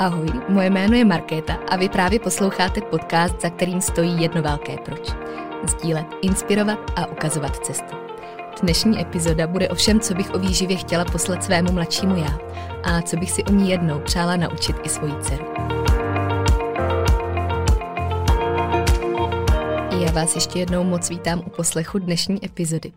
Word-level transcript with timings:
Ahoj, 0.00 0.28
moje 0.48 0.70
jméno 0.70 0.94
je 0.94 1.04
Markéta 1.04 1.54
a 1.54 1.76
vy 1.76 1.88
právě 1.88 2.20
posloucháte 2.20 2.80
podcast, 2.80 3.40
za 3.42 3.50
kterým 3.50 3.80
stojí 3.80 4.22
jedno 4.22 4.42
velké 4.42 4.76
proč. 4.84 5.08
Sdílet, 5.68 6.06
inspirovat 6.22 6.78
a 6.96 7.06
ukazovat 7.06 7.66
cestu. 7.66 7.96
Dnešní 8.62 9.00
epizoda 9.00 9.46
bude 9.46 9.68
o 9.68 9.74
všem, 9.74 10.00
co 10.00 10.14
bych 10.14 10.34
o 10.34 10.38
výživě 10.38 10.76
chtěla 10.76 11.04
poslat 11.04 11.44
svému 11.44 11.72
mladšímu 11.72 12.16
já 12.16 12.38
a 12.84 13.02
co 13.02 13.16
bych 13.16 13.30
si 13.30 13.44
o 13.44 13.52
ní 13.52 13.70
jednou 13.70 14.00
přála 14.00 14.36
naučit 14.36 14.76
i 14.82 14.88
svoji 14.88 15.14
dceru. 15.20 15.44
Já 20.00 20.12
vás 20.12 20.34
ještě 20.34 20.58
jednou 20.58 20.84
moc 20.84 21.10
vítám 21.10 21.42
u 21.46 21.50
poslechu 21.50 21.98
dnešní 21.98 22.44
epizody. 22.44 22.92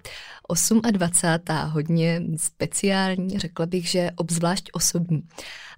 28. 0.92 1.72
hodně 1.72 2.22
speciální, 2.38 3.40
řekla 3.40 3.66
bych, 3.66 3.88
že 3.88 4.12
obzvlášť 4.16 4.70
osobní. 4.74 5.24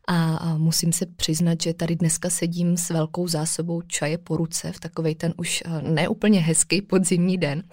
A, 0.08 0.55
musím 0.58 0.94
se 0.94 1.05
přiznat, 1.05 1.62
že 1.62 1.73
tady 1.73 1.95
dneska 1.95 2.30
sedím 2.30 2.77
s 2.77 2.90
velkou 2.90 3.27
zásobou 3.27 3.82
čaje 3.82 4.18
po 4.18 4.38
ruce 4.38 4.72
v 4.72 4.80
takovej 4.80 5.16
ten 5.16 5.34
už 5.38 5.64
neúplně 5.81 6.40
hezký 6.40 6.81
podzimní 6.81 7.38
den. 7.38 7.64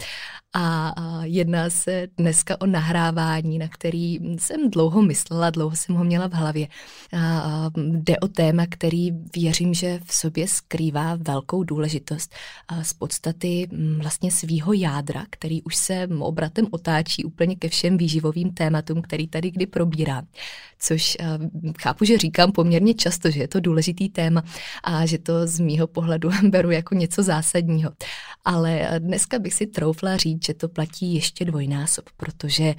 A, 0.55 0.94
jedná 1.22 1.70
se 1.70 2.08
dneska 2.16 2.60
o 2.60 2.66
nahrávání, 2.66 3.58
na 3.58 3.69
který 3.69 4.19
jsem 4.38 4.70
dlouho 4.70 5.03
myslela, 5.03 5.50
dlouho 5.50 5.77
jsem 5.77 5.94
ho 5.94 6.05
měla 6.05 6.28
v 6.28 6.33
hlavě. 6.33 6.69
A, 7.12 7.38
a 7.41 7.70
jde 7.77 8.19
o 8.19 8.28
téma, 8.28 8.66
který 8.69 9.10
věřím, 9.36 9.75
že 9.75 10.00
v 10.05 10.14
sobě 10.14 10.48
skrývá 10.48 11.14
velkou 11.14 11.64
důležitost 11.64 12.34
a 12.69 12.84
z 12.84 12.92
podstaty 12.92 13.69
vlastně 14.03 14.30
svýho 14.30 14.72
jádra, 14.72 15.27
který 15.30 15.62
už 15.62 15.77
se 15.77 16.08
obratem 16.19 16.66
otáčí 16.70 17.25
úplně 17.25 17.56
ke 17.56 17.69
všem 17.69 17.97
výživovým 17.97 18.53
tématům, 18.53 19.03
který 19.03 19.28
tady 19.28 19.50
kdy 19.50 19.66
probírá. 19.66 20.22
Což 20.78 21.16
chápu, 21.80 22.05
že 22.05 22.16
říkám 22.23 22.53
poměrně 22.53 22.95
často, 22.95 23.31
že 23.31 23.41
je 23.41 23.48
to 23.48 23.61
důležitý 23.61 24.09
téma 24.09 24.42
a 24.84 25.06
že 25.06 25.19
to 25.19 25.47
z 25.47 25.61
mýho 25.61 25.87
pohledu 25.87 26.31
beru 26.48 26.70
jako 26.70 26.95
něco 26.95 27.23
zásadního. 27.23 27.91
Ale 28.45 28.89
dneska 28.98 29.39
bych 29.39 29.55
si 29.55 29.67
troufla 29.67 30.17
říct, 30.17 30.47
že 30.47 30.55
to 30.55 30.69
platí 30.69 31.15
ještě 31.15 31.45
dvojnásob, 31.45 32.05
protože 32.17 32.75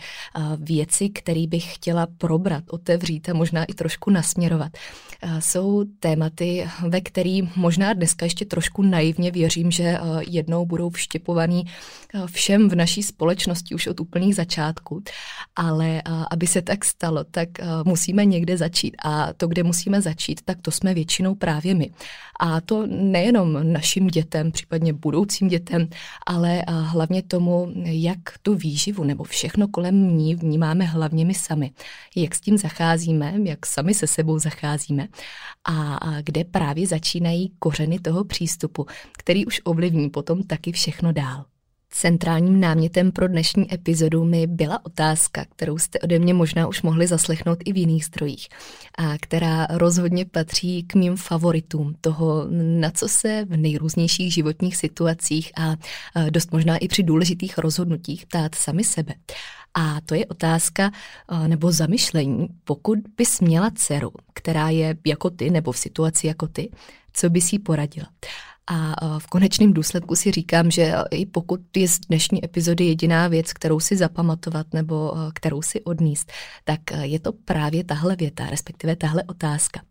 věci, 0.59 1.09
které 1.09 1.47
bych 1.47 1.75
chtěla 1.75 2.07
probrat, 2.17 2.63
otevřít 2.69 3.29
a 3.29 3.33
možná 3.33 3.63
i 3.63 3.73
trošku 3.73 4.09
nasměrovat, 4.09 4.71
jsou 5.39 5.83
tématy, 5.99 6.67
ve 6.87 7.01
který 7.01 7.49
možná 7.55 7.93
dneska 7.93 8.25
ještě 8.25 8.45
trošku 8.45 8.81
naivně 8.81 9.31
věřím, 9.31 9.71
že 9.71 9.97
jednou 10.27 10.65
budou 10.65 10.89
vštěpovaný 10.89 11.63
všem 12.25 12.69
v 12.69 12.75
naší 12.75 13.03
společnosti 13.03 13.75
už 13.75 13.87
od 13.87 13.99
úplných 13.99 14.35
začátků. 14.35 15.03
Ale 15.55 16.01
aby 16.31 16.47
se 16.47 16.61
tak 16.61 16.85
stalo, 16.85 17.23
tak 17.23 17.49
musíme 17.85 18.25
někde 18.25 18.57
začít. 18.57 18.95
A 19.05 19.32
to, 19.37 19.47
kde 19.47 19.63
musíme 19.63 20.01
začít, 20.01 20.41
tak 20.45 20.57
to 20.61 20.71
jsme 20.71 20.93
většinou 20.93 21.35
právě 21.35 21.75
my. 21.75 21.91
A 22.39 22.61
to 22.61 22.87
nejenom 22.87 23.73
našim 23.73 24.07
dětem, 24.07 24.51
případně 24.51 24.93
budoucím 24.93 25.47
dětem, 25.47 25.87
ale 26.27 26.63
hlavně 26.67 27.23
tomu, 27.23 27.73
jak 27.85 28.19
tu 28.41 28.55
výživu 28.55 29.03
nebo 29.03 29.23
všechno 29.23 29.67
kolem 29.67 30.17
ní 30.17 30.35
vnímáme 30.35 30.85
hlavně 30.85 31.25
my 31.25 31.33
sami. 31.33 31.71
Jak 32.15 32.35
s 32.35 32.41
tím 32.41 32.57
zacházíme, 32.57 33.33
jak 33.43 33.65
sami 33.65 33.93
se 33.93 34.07
sebou 34.07 34.39
zacházíme 34.39 35.07
a 35.69 35.99
kde 36.21 36.43
právě 36.43 36.87
začínají 36.87 37.51
kořeny 37.59 37.99
toho 37.99 38.23
přístupu, 38.23 38.85
který 39.17 39.45
už 39.45 39.61
ovlivní 39.63 40.09
potom 40.09 40.43
taky 40.43 40.71
všechno 40.71 41.11
dál. 41.11 41.45
Centrálním 41.95 42.59
námětem 42.59 43.11
pro 43.11 43.27
dnešní 43.27 43.73
epizodu 43.73 44.23
mi 44.25 44.47
byla 44.47 44.85
otázka, 44.85 45.45
kterou 45.55 45.77
jste 45.77 45.99
ode 45.99 46.19
mě 46.19 46.33
možná 46.33 46.67
už 46.67 46.81
mohli 46.81 47.07
zaslechnout 47.07 47.57
i 47.65 47.73
v 47.73 47.77
jiných 47.77 48.05
strojích, 48.05 48.47
a 48.97 49.17
která 49.21 49.67
rozhodně 49.69 50.25
patří 50.25 50.83
k 50.83 50.95
mým 50.95 51.15
favoritům 51.15 51.95
toho, 52.01 52.45
na 52.79 52.91
co 52.91 53.07
se 53.07 53.45
v 53.45 53.57
nejrůznějších 53.57 54.33
životních 54.33 54.77
situacích 54.77 55.51
a 55.57 55.75
dost 56.29 56.51
možná 56.51 56.77
i 56.77 56.87
při 56.87 57.03
důležitých 57.03 57.57
rozhodnutích 57.57 58.25
ptát 58.25 58.55
sami 58.55 58.83
sebe. 58.83 59.13
A 59.73 60.01
to 60.01 60.15
je 60.15 60.25
otázka 60.25 60.91
nebo 61.47 61.71
zamyšlení, 61.71 62.47
pokud 62.63 62.99
bys 63.17 63.41
měla 63.41 63.71
dceru, 63.75 64.11
která 64.33 64.69
je 64.69 64.95
jako 65.05 65.29
ty 65.29 65.49
nebo 65.49 65.71
v 65.71 65.77
situaci 65.77 66.27
jako 66.27 66.47
ty, 66.47 66.71
co 67.13 67.29
bys 67.29 67.53
jí 67.53 67.59
poradila? 67.59 68.07
A 68.67 69.19
v 69.19 69.27
konečném 69.27 69.73
důsledku 69.73 70.15
si 70.15 70.31
říkám, 70.31 70.71
že 70.71 70.93
i 71.11 71.25
pokud 71.25 71.59
je 71.77 71.87
z 71.87 71.99
dnešní 71.99 72.45
epizody 72.45 72.85
jediná 72.85 73.27
věc, 73.27 73.53
kterou 73.53 73.79
si 73.79 73.95
zapamatovat 73.95 74.73
nebo 74.73 75.13
kterou 75.33 75.61
si 75.61 75.81
odníst, 75.81 76.31
tak 76.63 76.79
je 77.01 77.19
to 77.19 77.31
právě 77.31 77.83
tahle 77.83 78.15
věta, 78.15 78.49
respektive 78.49 78.95
tahle 78.95 79.23
otázka, 79.23 79.81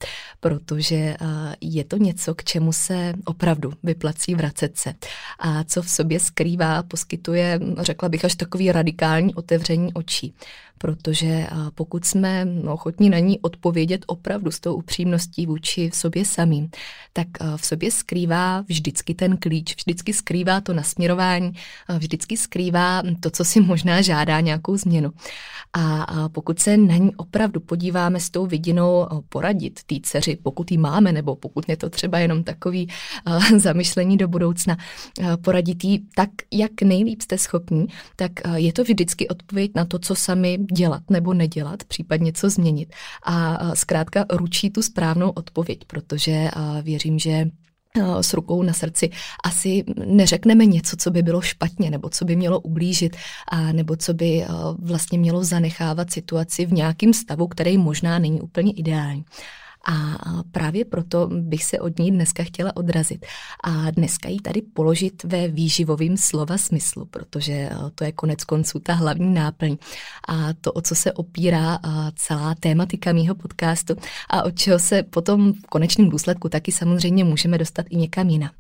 protože 0.41 1.17
je 1.61 1.85
to 1.85 1.97
něco, 1.97 2.35
k 2.35 2.45
čemu 2.45 2.73
se 2.73 3.15
opravdu 3.25 3.73
vyplací 3.83 4.35
vracet 4.35 4.79
se. 4.79 4.95
A 5.39 5.65
co 5.65 5.83
v 5.83 5.91
sobě 5.91 6.21
skrývá, 6.21 6.83
poskytuje, 6.83 7.61
řekla 7.79 8.09
bych, 8.09 8.25
až 8.25 8.35
takový 8.35 8.73
radikální 8.73 9.35
otevření 9.35 9.93
očí 9.93 10.35
protože 10.83 11.47
pokud 11.75 12.05
jsme 12.05 12.47
ochotní 12.69 13.11
na 13.11 13.19
ní 13.19 13.41
odpovědět 13.41 14.05
opravdu 14.07 14.51
s 14.51 14.61
tou 14.61 14.75
upřímností 14.75 15.47
vůči 15.47 15.91
v 15.91 15.97
sobě 15.97 16.25
samým, 16.25 16.71
tak 17.13 17.29
v 17.57 17.67
sobě 17.67 17.91
skrývá 17.91 18.61
vždycky 18.61 19.15
ten 19.15 19.37
klíč, 19.37 19.77
vždycky 19.77 20.13
skrývá 20.13 20.61
to 20.61 20.73
nasměrování, 20.73 21.53
vždycky 21.99 22.37
skrývá 22.37 23.03
to, 23.21 23.31
co 23.31 23.45
si 23.45 23.61
možná 23.61 24.03
žádá 24.03 24.41
nějakou 24.41 24.77
změnu. 24.77 25.13
A 25.73 26.29
pokud 26.29 26.61
se 26.61 26.77
na 26.77 26.97
ní 26.97 27.17
opravdu 27.17 27.61
podíváme 27.61 28.21
s 28.21 28.31
tou 28.31 28.47
vidinou 28.47 29.07
poradit 29.29 29.81
té 29.87 29.95
dceři, 30.03 30.39
pokud 30.43 30.71
ji 30.71 30.79
máme, 30.79 31.13
nebo 31.13 31.37
pokud 31.37 31.69
je 31.69 31.77
to 31.77 31.91
třeba 31.91 32.19
jenom 32.19 32.45
takový 32.45 32.89
zamyšlení 33.57 34.17
do 34.17 34.29
budoucna, 34.29 34.77
poradit 35.45 35.85
jí 35.85 36.07
tak, 36.15 36.31
jak 36.53 36.83
nejlíp 36.83 37.23
jste 37.23 37.39
schopní, 37.39 37.87
tak 38.17 38.33
je 38.55 38.73
to 38.73 38.83
vždycky 38.85 39.29
odpověď 39.29 39.71
na 39.75 39.85
to, 39.85 39.99
co 39.99 40.15
sami 40.15 40.59
dělat 40.73 41.03
nebo 41.11 41.35
nedělat, 41.35 41.85
případně 41.85 42.33
co 42.33 42.51
změnit. 42.51 42.95
A 43.27 43.59
zkrátka 43.75 44.25
ručí 44.31 44.71
tu 44.71 44.83
správnou 44.83 45.31
odpověď, 45.31 45.85
protože 45.87 46.51
věřím, 46.83 47.19
že 47.19 47.47
s 48.21 48.35
rukou 48.35 48.63
na 48.63 48.73
srdci 48.73 49.11
asi 49.45 49.85
neřekneme 50.07 50.67
něco, 50.67 50.97
co 50.97 51.11
by 51.11 51.23
bylo 51.23 51.41
špatně, 51.41 51.91
nebo 51.91 52.09
co 52.09 52.25
by 52.25 52.37
mělo 52.37 52.61
ublížit, 52.61 53.17
a 53.49 53.73
nebo 53.73 53.97
co 53.97 54.15
by 54.15 54.45
vlastně 54.79 55.19
mělo 55.19 55.45
zanechávat 55.45 56.11
situaci 56.11 56.67
v 56.67 56.73
nějakém 56.73 57.13
stavu, 57.13 57.47
který 57.47 57.79
možná 57.79 58.19
není 58.19 58.41
úplně 58.41 58.73
ideální. 58.73 59.25
A 59.89 60.17
právě 60.53 60.85
proto 60.85 61.29
bych 61.33 61.65
se 61.65 61.81
od 61.81 61.99
ní 61.99 62.11
dneska 62.11 62.43
chtěla 62.43 62.77
odrazit. 62.77 63.27
A 63.65 63.91
dneska 63.91 64.29
ji 64.29 64.41
tady 64.41 64.63
položit 64.63 65.25
ve 65.25 65.49
výživovým 65.49 66.17
slova 66.17 66.59
smyslu, 66.59 67.05
protože 67.05 67.71
to 67.95 68.05
je 68.05 68.13
konec 68.13 68.45
konců 68.45 68.79
ta 68.79 68.95
hlavní 68.95 69.35
náplň. 69.35 69.77
A 70.29 70.53
to, 70.61 70.73
o 70.73 70.81
co 70.81 70.95
se 70.95 71.13
opírá 71.13 71.79
celá 72.15 72.55
tématika 72.55 73.13
mýho 73.13 73.35
podcastu 73.35 73.97
a 74.31 74.43
od 74.43 74.59
čeho 74.59 74.79
se 74.79 75.03
potom 75.03 75.53
v 75.53 75.67
konečném 75.67 76.11
důsledku 76.11 76.49
taky 76.49 76.73
samozřejmě 76.73 77.25
můžeme 77.25 77.59
dostat 77.59 77.87
i 77.91 77.97
někam 77.97 78.29
jinam. 78.29 78.51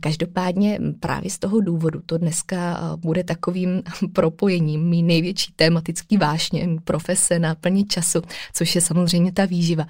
Každopádně 0.00 0.78
právě 1.00 1.30
z 1.30 1.38
toho 1.38 1.60
důvodu 1.60 2.00
to 2.06 2.18
dneska 2.18 2.80
bude 2.96 3.24
takovým 3.24 3.82
propojením 4.12 4.88
mý 4.88 5.02
největší 5.02 5.52
tématický 5.56 6.16
vášně, 6.16 6.68
profese, 6.84 7.38
náplně 7.38 7.84
času, 7.84 8.22
což 8.52 8.74
je 8.74 8.80
samozřejmě 8.80 9.32
ta 9.32 9.44
výživa. 9.44 9.86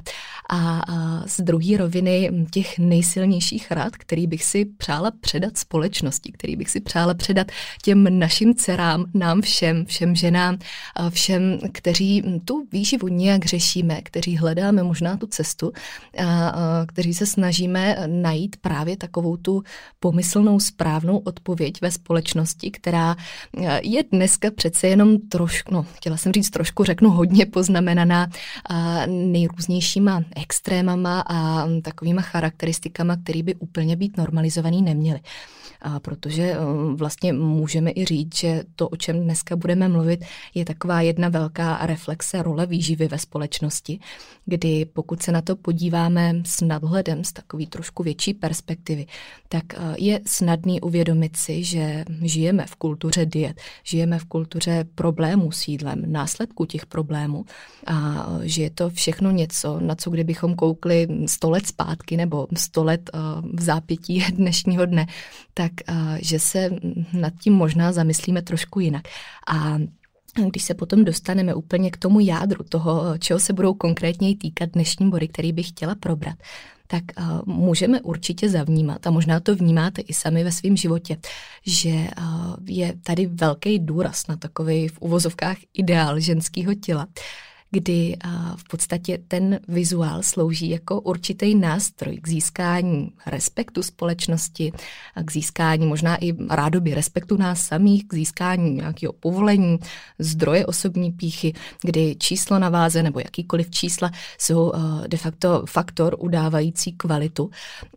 A 0.50 0.82
z 1.26 1.40
druhé 1.40 1.76
roviny 1.76 2.30
těch 2.50 2.78
nejsilnějších 2.78 3.70
rád, 3.70 3.96
který 3.96 4.26
bych 4.26 4.44
si 4.44 4.64
přála 4.64 5.10
předat 5.20 5.58
společnosti, 5.58 6.32
který 6.32 6.56
bych 6.56 6.70
si 6.70 6.80
přála 6.80 7.14
předat 7.14 7.46
těm 7.82 8.18
našim 8.18 8.54
dcerám, 8.54 9.04
nám 9.14 9.42
všem, 9.42 9.84
všem 9.84 10.16
ženám, 10.16 10.58
všem, 11.10 11.58
kteří 11.72 12.22
tu 12.44 12.66
výživu 12.72 13.08
nějak 13.08 13.44
řešíme, 13.44 14.02
kteří 14.02 14.36
hledáme 14.36 14.82
možná 14.82 15.16
tu 15.16 15.26
cestu, 15.26 15.72
kteří 16.86 17.14
se 17.14 17.26
snažíme 17.26 17.96
najít 18.06 18.56
právě 18.56 18.96
takovou 18.96 19.36
tu 19.36 19.62
pomyslnou 20.00 20.60
správnou 20.60 21.18
odpověď 21.18 21.80
ve 21.82 21.90
společnosti, 21.90 22.70
která 22.70 23.16
eh, 23.16 23.80
je 23.82 24.04
dneska 24.12 24.50
přece 24.50 24.88
jenom 24.88 25.18
trošku, 25.28 25.74
no, 25.74 25.86
chtěla 25.94 26.16
jsem 26.16 26.32
říct 26.32 26.50
trošku, 26.50 26.84
řeknu 26.84 27.10
hodně 27.10 27.46
poznamenaná 27.46 28.26
nejrůznějšíma 29.06 30.22
extrémama 30.36 31.20
a 31.20 31.68
takovýma 31.82 32.22
charakteristikama, 32.22 33.16
které 33.16 33.42
by 33.42 33.54
úplně 33.54 33.96
být 33.96 34.16
normalizovaný 34.16 34.82
neměly. 34.82 35.20
A 35.84 36.00
protože 36.00 36.42
eh, 36.42 36.58
vlastně 36.94 37.32
můžeme 37.32 37.90
i 37.90 38.04
říct, 38.04 38.36
že 38.36 38.62
to, 38.76 38.88
o 38.88 38.96
čem 38.96 39.20
dneska 39.20 39.56
budeme 39.56 39.88
mluvit, 39.88 40.24
je 40.54 40.64
taková 40.64 41.00
jedna 41.00 41.28
velká 41.28 41.78
reflexe 41.86 42.42
role 42.42 42.66
výživy 42.66 43.08
ve 43.08 43.18
společnosti, 43.18 44.00
kdy 44.46 44.84
pokud 44.84 45.22
se 45.22 45.32
na 45.32 45.42
to 45.42 45.56
podíváme 45.56 46.34
s 46.46 46.60
nadhledem, 46.60 47.24
z 47.24 47.32
takový 47.32 47.66
trošku 47.66 48.02
větší 48.02 48.34
perspektivy, 48.34 49.06
tak 49.48 49.63
eh, 49.74 49.94
je 49.98 50.20
snadný 50.26 50.80
uvědomit 50.80 51.36
si, 51.36 51.64
že 51.64 52.04
žijeme 52.22 52.66
v 52.66 52.76
kultuře 52.76 53.26
diet, 53.26 53.60
žijeme 53.84 54.18
v 54.18 54.24
kultuře 54.24 54.84
problémů 54.94 55.52
s 55.52 55.68
jídlem, 55.68 56.12
následku 56.12 56.64
těch 56.64 56.86
problémů 56.86 57.44
a 57.86 58.26
eh, 58.42 58.48
že 58.48 58.62
je 58.62 58.70
to 58.70 58.90
všechno 58.90 59.30
něco, 59.30 59.80
na 59.80 59.94
co 59.94 60.10
kdybychom 60.10 60.54
koukli 60.54 61.08
sto 61.26 61.50
let 61.50 61.66
zpátky 61.66 62.16
nebo 62.16 62.46
sto 62.56 62.84
let 62.84 63.10
v 63.54 63.62
zápětí 63.62 64.24
dnešního 64.32 64.86
dne, 64.86 65.06
tak 65.54 65.72
že 66.20 66.38
se 66.38 66.70
nad 67.12 67.32
tím 67.40 67.52
možná 67.52 67.92
zamyslíme 67.92 68.42
trošku 68.42 68.80
jinak. 68.80 69.08
A 69.48 69.78
když 70.50 70.64
se 70.64 70.74
potom 70.74 71.04
dostaneme 71.04 71.54
úplně 71.54 71.90
k 71.90 71.96
tomu 71.96 72.20
jádru 72.20 72.64
toho, 72.68 73.18
čeho 73.18 73.40
se 73.40 73.52
budou 73.52 73.74
konkrétně 73.74 74.36
týkat 74.36 74.70
dnešní 74.70 75.10
body, 75.10 75.28
který 75.28 75.52
bych 75.52 75.68
chtěla 75.68 75.94
probrat, 75.94 76.36
tak 76.86 77.02
uh, 77.18 77.54
můžeme 77.54 78.00
určitě 78.00 78.48
zavnímat, 78.48 79.06
a 79.06 79.10
možná 79.10 79.40
to 79.40 79.56
vnímáte 79.56 80.02
i 80.02 80.14
sami 80.14 80.44
ve 80.44 80.52
svém 80.52 80.76
životě, 80.76 81.16
že 81.66 81.90
uh, 81.90 82.06
je 82.66 82.94
tady 83.02 83.26
velký 83.26 83.78
důraz 83.78 84.26
na 84.26 84.36
takový 84.36 84.88
v 84.88 84.98
uvozovkách 85.00 85.56
ideál 85.74 86.20
ženského 86.20 86.74
těla, 86.74 87.06
kdy 87.74 88.16
v 88.56 88.68
podstatě 88.68 89.18
ten 89.28 89.60
vizuál 89.68 90.22
slouží 90.22 90.70
jako 90.70 91.00
určitý 91.00 91.54
nástroj 91.54 92.16
k 92.16 92.28
získání 92.28 93.10
respektu 93.26 93.82
společnosti, 93.82 94.72
k 95.24 95.32
získání 95.32 95.86
možná 95.86 96.24
i 96.24 96.32
rádoby 96.50 96.94
respektu 96.94 97.36
nás 97.36 97.60
samých, 97.60 98.04
k 98.08 98.14
získání 98.14 98.70
nějakého 98.70 99.12
povolení, 99.12 99.78
zdroje 100.18 100.66
osobní 100.66 101.12
píchy, 101.12 101.52
kdy 101.82 102.16
číslo 102.18 102.58
na 102.58 102.68
váze 102.68 103.02
nebo 103.02 103.20
jakýkoliv 103.20 103.70
čísla 103.70 104.10
jsou 104.38 104.72
de 105.06 105.18
facto 105.18 105.64
faktor 105.68 106.16
udávající 106.18 106.92
kvalitu. 106.92 107.50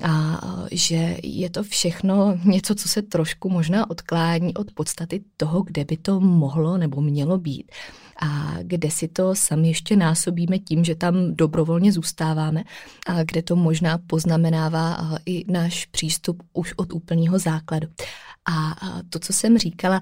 A 0.03 0.41
že 0.71 1.17
je 1.23 1.49
to 1.49 1.63
všechno 1.63 2.37
něco, 2.43 2.75
co 2.75 2.89
se 2.89 3.01
trošku 3.01 3.49
možná 3.49 3.89
odklání 3.89 4.53
od 4.53 4.71
podstaty 4.71 5.23
toho, 5.37 5.61
kde 5.61 5.85
by 5.85 5.97
to 5.97 6.19
mohlo 6.19 6.77
nebo 6.77 7.01
mělo 7.01 7.37
být 7.37 7.71
a 8.21 8.57
kde 8.61 8.91
si 8.91 9.07
to 9.07 9.35
sami 9.35 9.67
ještě 9.67 9.95
násobíme 9.95 10.59
tím, 10.59 10.83
že 10.83 10.95
tam 10.95 11.35
dobrovolně 11.35 11.91
zůstáváme 11.91 12.63
a 13.07 13.23
kde 13.23 13.41
to 13.41 13.55
možná 13.55 13.97
poznamenává 14.07 15.17
i 15.25 15.51
náš 15.51 15.85
přístup 15.85 16.43
už 16.53 16.73
od 16.77 16.93
úplného 16.93 17.39
základu. 17.39 17.87
A 18.49 18.75
to, 19.09 19.19
co 19.19 19.33
jsem 19.33 19.57
říkala, 19.57 20.01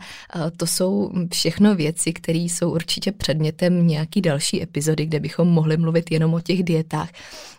to 0.57 0.67
jsou 0.67 1.12
všechno 1.33 1.75
věci, 1.75 2.13
které 2.13 2.39
jsou 2.39 2.73
určitě 2.73 3.12
předmětem 3.12 3.88
nějaký 3.88 4.21
další 4.21 4.63
epizody, 4.63 5.06
kde 5.06 5.19
bychom 5.19 5.47
mohli 5.47 5.77
mluvit 5.77 6.11
jenom 6.11 6.33
o 6.33 6.41
těch 6.41 6.63
dietách 6.63 7.09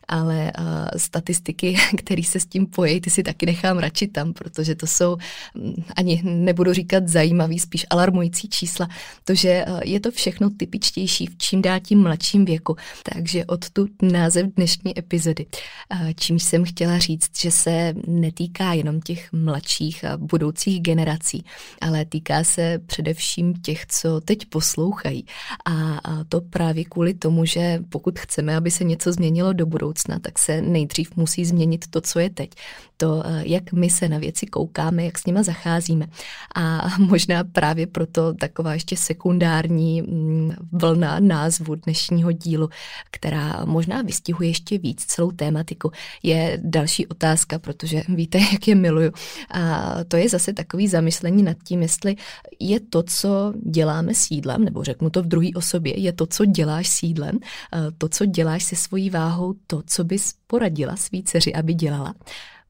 ale 0.08 0.52
uh, 0.58 0.66
statistiky, 0.96 1.76
které 1.96 2.22
se 2.22 2.40
s 2.40 2.46
tím 2.46 2.66
pojí, 2.66 3.00
ty 3.00 3.10
si 3.10 3.22
taky 3.22 3.46
nechám 3.46 3.78
radši 3.78 4.08
tam, 4.08 4.32
protože 4.32 4.74
to 4.74 4.86
jsou, 4.86 5.16
um, 5.54 5.74
ani 5.96 6.22
nebudu 6.24 6.72
říkat 6.72 7.08
zajímavý, 7.08 7.58
spíš 7.58 7.86
alarmující 7.90 8.48
čísla, 8.48 8.88
to, 9.24 9.34
že 9.34 9.64
uh, 9.68 9.80
je 9.84 10.00
to 10.00 10.10
všechno 10.10 10.50
typičtější 10.50 11.26
v 11.26 11.38
čím 11.38 11.62
dál 11.62 11.80
tím 11.80 12.02
mladším 12.02 12.44
věku. 12.44 12.76
Takže 13.12 13.44
od 13.44 13.70
tu 13.70 13.86
název 14.02 14.46
dnešní 14.56 14.98
epizody, 14.98 15.46
uh, 15.46 16.10
čímž 16.16 16.42
jsem 16.42 16.64
chtěla 16.64 16.98
říct, 16.98 17.40
že 17.40 17.50
se 17.50 17.94
netýká 18.06 18.72
jenom 18.72 19.00
těch 19.00 19.32
mladších 19.32 20.04
a 20.04 20.16
budoucích 20.16 20.82
generací, 20.82 21.44
ale 21.80 22.04
týká 22.04 22.44
se 22.44 22.78
především 22.86 23.54
těch, 23.54 23.86
co 23.86 24.20
teď 24.20 24.46
poslouchají. 24.46 25.24
A, 25.64 25.98
a 25.98 26.24
to 26.24 26.40
právě 26.40 26.84
kvůli 26.84 27.14
tomu, 27.14 27.44
že 27.44 27.82
pokud 27.88 28.18
chceme, 28.18 28.56
aby 28.56 28.70
se 28.70 28.84
něco 28.84 29.12
změnilo 29.12 29.52
do 29.52 29.66
budoucna, 29.66 29.95
budoucna, 29.96 30.18
tak 30.18 30.38
se 30.38 30.60
nejdřív 30.62 31.16
musí 31.16 31.44
změnit 31.44 31.84
to, 31.90 32.00
co 32.00 32.18
je 32.18 32.30
teď. 32.30 32.50
To, 32.96 33.22
eh, 33.26 33.42
jak 33.46 33.72
my 33.72 33.90
se 33.90 34.08
na 34.08 34.18
věci 34.18 34.46
koukáme, 34.46 35.04
jak 35.04 35.18
s 35.18 35.26
nima 35.26 35.42
zacházíme. 35.42 36.06
A 36.54 36.88
možná 36.98 37.44
právě 37.44 37.86
proto 37.86 38.34
taková 38.34 38.74
ještě 38.74 38.96
sekundární 38.96 40.02
mm, 40.02 40.52
vlna 40.72 41.20
názvu 41.20 41.74
dnešního 41.74 42.32
dílu, 42.32 42.68
která 43.10 43.64
možná 43.64 44.02
vystihuje 44.02 44.48
ještě 44.48 44.78
víc 44.78 45.04
celou 45.04 45.30
tématiku, 45.30 45.90
je 46.22 46.60
další 46.62 47.06
otázka, 47.06 47.58
protože 47.58 48.02
víte, 48.08 48.38
jak 48.52 48.68
je 48.68 48.74
miluju. 48.74 49.12
A 49.50 49.94
to 50.08 50.16
je 50.16 50.28
zase 50.28 50.52
takový 50.52 50.88
zamyslení 50.88 51.42
nad 51.42 51.56
tím, 51.64 51.82
jestli 51.82 52.16
je 52.60 52.80
to, 52.80 53.02
co 53.02 53.54
děláme 53.70 54.14
s 54.14 54.30
jídlem, 54.30 54.64
nebo 54.64 54.84
řeknu 54.84 55.10
to 55.10 55.22
v 55.22 55.26
druhé 55.26 55.48
osobě, 55.56 56.00
je 56.00 56.12
to, 56.12 56.26
co 56.26 56.44
děláš 56.44 56.88
s 56.88 57.02
jídlem, 57.02 57.38
eh, 57.42 57.78
to, 57.98 58.08
co 58.08 58.26
děláš 58.26 58.64
se 58.64 58.76
svojí 58.76 59.10
váhou, 59.10 59.54
to, 59.66 59.82
co 59.86 60.04
bys 60.04 60.34
poradila 60.46 60.96
svý 60.96 61.22
dceři, 61.22 61.54
aby 61.54 61.74
dělala. 61.74 62.14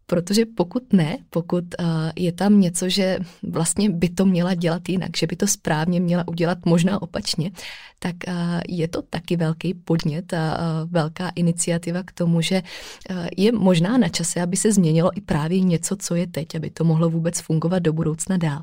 Protože 0.08 0.46
pokud 0.46 0.92
ne, 0.92 1.18
pokud 1.30 1.64
uh, 1.80 1.86
je 2.16 2.32
tam 2.32 2.60
něco, 2.60 2.88
že 2.88 3.18
vlastně 3.42 3.90
by 3.90 4.08
to 4.08 4.24
měla 4.24 4.54
dělat 4.54 4.88
jinak, 4.88 5.16
že 5.16 5.26
by 5.26 5.36
to 5.36 5.46
správně 5.46 6.00
měla 6.00 6.28
udělat 6.28 6.58
možná 6.66 7.02
opačně, 7.02 7.50
tak 7.98 8.16
uh, 8.28 8.34
je 8.68 8.88
to 8.88 9.02
taky 9.02 9.36
velký 9.36 9.74
podnět 9.74 10.32
a 10.32 10.58
velká 10.84 11.32
iniciativa 11.34 12.02
k 12.02 12.12
tomu, 12.12 12.40
že 12.40 12.62
uh, 13.10 13.26
je 13.36 13.52
možná 13.52 13.98
na 13.98 14.08
čase, 14.08 14.42
aby 14.42 14.56
se 14.56 14.72
změnilo 14.72 15.10
i 15.18 15.20
právě 15.20 15.60
něco, 15.60 15.96
co 15.96 16.14
je 16.14 16.26
teď, 16.26 16.54
aby 16.54 16.70
to 16.70 16.84
mohlo 16.84 17.10
vůbec 17.10 17.40
fungovat 17.40 17.78
do 17.78 17.92
budoucna 17.92 18.36
dál. 18.36 18.62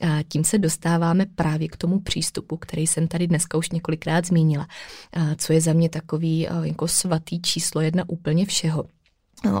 A 0.00 0.22
tím 0.28 0.44
se 0.44 0.58
dostáváme 0.58 1.26
právě 1.26 1.68
k 1.68 1.76
tomu 1.76 2.00
přístupu, 2.00 2.56
který 2.56 2.86
jsem 2.86 3.08
tady 3.08 3.26
dneska 3.26 3.58
už 3.58 3.70
několikrát 3.70 4.26
zmínila, 4.26 4.66
co 5.36 5.52
je 5.52 5.60
za 5.60 5.72
mě 5.72 5.88
takový 5.88 6.48
jako 6.62 6.88
svatý 6.88 7.42
číslo 7.42 7.80
jedna 7.80 8.04
úplně 8.08 8.46
všeho 8.46 8.84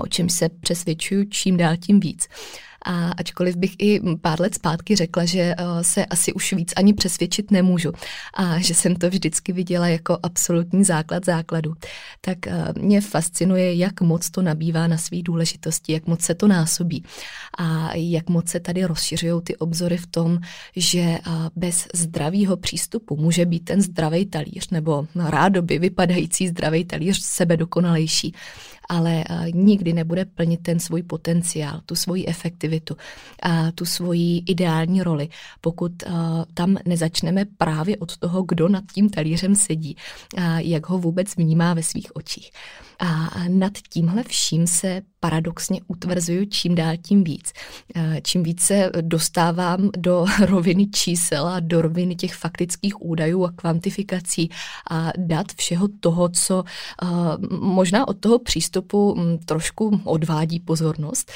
o 0.02 0.06
čem 0.06 0.28
se 0.28 0.48
přesvědčuju 0.48 1.24
čím 1.24 1.56
dál 1.56 1.76
tím 1.76 2.00
víc. 2.00 2.28
A 2.84 3.10
ačkoliv 3.10 3.56
bych 3.56 3.74
i 3.78 4.00
pár 4.20 4.40
let 4.40 4.54
zpátky 4.54 4.96
řekla, 4.96 5.24
že 5.24 5.40
eh, 5.40 5.54
se 5.82 6.06
asi 6.06 6.32
už 6.32 6.52
víc 6.52 6.72
ani 6.76 6.94
přesvědčit 6.94 7.50
nemůžu 7.50 7.92
a 8.34 8.58
že 8.58 8.74
jsem 8.74 8.96
to 8.96 9.10
vždycky 9.10 9.52
viděla 9.52 9.88
jako 9.88 10.18
absolutní 10.22 10.84
základ 10.84 11.24
základu, 11.24 11.74
tak 12.20 12.46
eh, 12.46 12.64
mě 12.80 13.00
fascinuje, 13.00 13.74
jak 13.74 14.00
moc 14.00 14.30
to 14.30 14.42
nabývá 14.42 14.86
na 14.86 14.98
své 14.98 15.22
důležitosti, 15.22 15.92
jak 15.92 16.06
moc 16.06 16.20
se 16.20 16.34
to 16.34 16.48
násobí 16.48 17.04
a 17.58 17.94
jak 17.94 18.28
moc 18.28 18.48
se 18.48 18.60
tady 18.60 18.84
rozšiřují 18.84 19.42
ty 19.42 19.56
obzory 19.56 19.96
v 19.96 20.06
tom, 20.06 20.38
že 20.76 21.00
eh, 21.00 21.20
bez 21.56 21.88
zdravého 21.94 22.56
přístupu 22.56 23.16
může 23.16 23.46
být 23.46 23.64
ten 23.64 23.82
zdravý 23.82 24.26
talíř 24.26 24.70
nebo 24.70 25.06
rádoby 25.14 25.78
vypadající 25.78 26.48
zdravý 26.48 26.84
talíř 26.84 27.22
sebe 27.22 27.56
dokonalejší 27.56 28.34
ale 28.92 29.24
nikdy 29.54 29.92
nebude 29.92 30.24
plnit 30.24 30.60
ten 30.62 30.80
svůj 30.80 31.02
potenciál, 31.02 31.80
tu 31.86 31.94
svoji 31.94 32.26
efektivitu 32.26 32.96
a 33.42 33.72
tu 33.72 33.84
svoji 33.84 34.42
ideální 34.46 35.02
roli, 35.02 35.28
pokud 35.60 35.92
tam 36.54 36.76
nezačneme 36.86 37.44
právě 37.44 37.96
od 37.96 38.16
toho, 38.16 38.42
kdo 38.42 38.68
nad 38.68 38.84
tím 38.94 39.10
talířem 39.10 39.54
sedí 39.54 39.96
a 40.36 40.60
jak 40.60 40.88
ho 40.88 40.98
vůbec 40.98 41.36
vnímá 41.36 41.74
ve 41.74 41.82
svých 41.82 42.16
očích. 42.16 42.50
A 43.04 43.30
nad 43.48 43.72
tímhle 43.88 44.22
vším 44.22 44.66
se 44.66 45.02
paradoxně 45.20 45.80
utvrzuju 45.86 46.44
čím 46.44 46.74
dál 46.74 46.96
tím 47.02 47.24
víc. 47.24 47.52
Čím 48.22 48.42
více 48.42 48.90
dostávám 49.00 49.90
do 49.96 50.26
roviny 50.46 50.86
čísel 50.86 51.46
a 51.46 51.60
do 51.60 51.82
roviny 51.82 52.16
těch 52.16 52.34
faktických 52.34 53.02
údajů 53.02 53.44
a 53.44 53.52
kvantifikací 53.52 54.50
a 54.90 55.12
dat 55.18 55.46
všeho 55.56 55.88
toho, 56.00 56.28
co 56.28 56.64
možná 57.60 58.08
od 58.08 58.20
toho 58.20 58.38
přístupu 58.38 59.16
trošku 59.44 60.00
odvádí 60.04 60.60
pozornost, 60.60 61.32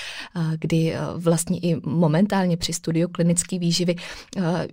kdy 0.59 0.95
vlastně 1.17 1.59
i 1.59 1.77
momentálně 1.87 2.57
při 2.57 2.73
studiu 2.73 3.09
klinické 3.09 3.59
výživy 3.59 3.97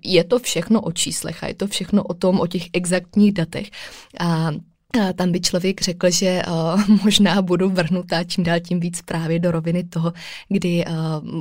je 0.03 0.23
to 0.23 0.39
všechno 0.39 0.81
o 0.81 0.91
číslech 0.91 1.43
a 1.43 1.47
je 1.47 1.53
to 1.53 1.67
všechno 1.67 2.03
o 2.03 2.13
tom, 2.13 2.39
o 2.39 2.47
těch 2.47 2.63
exaktních 2.73 3.33
datech. 3.33 3.71
A 4.19 4.51
tam 5.15 5.31
by 5.31 5.41
člověk 5.41 5.81
řekl, 5.81 6.09
že 6.09 6.41
uh, 6.47 6.81
možná 7.03 7.41
budu 7.41 7.69
vrhnutá 7.69 8.23
čím 8.23 8.43
dál 8.43 8.59
tím 8.59 8.79
víc 8.79 9.01
právě 9.01 9.39
do 9.39 9.51
roviny 9.51 9.83
toho, 9.83 10.13
kdy 10.49 10.85
uh, 10.85 10.93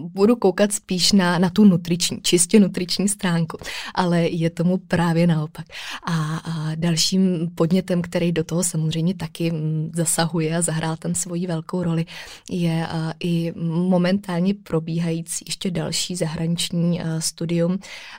budu 0.09 0.37
koukat 0.37 0.73
spíš 0.73 1.13
na, 1.13 1.39
na 1.39 1.51
tu 1.51 1.65
nutriční, 1.65 2.21
čistě 2.23 2.61
nutriční 2.61 3.09
stránku, 3.09 3.59
ale 3.95 4.21
je 4.21 4.51
tomu 4.51 4.79
právě 4.79 5.27
naopak. 5.27 5.67
A, 6.07 6.37
a 6.37 6.75
dalším 6.75 7.51
podnětem, 7.55 8.03
který 8.03 8.33
do 8.33 8.45
toho 8.45 8.65
samozřejmě 8.65 9.15
taky 9.15 9.51
mm, 9.51 9.91
zasahuje 9.95 10.57
a 10.57 10.63
zahrál 10.63 10.97
tam 10.97 11.15
svoji 11.15 11.47
velkou 11.47 11.83
roli, 11.83 12.07
je 12.51 12.87
uh, 12.93 13.13
i 13.21 13.53
momentálně 13.67 14.55
probíhající 14.55 15.45
ještě 15.49 15.71
další 15.71 16.17
zahraniční 16.17 17.01
uh, 17.01 17.07
studium 17.19 17.79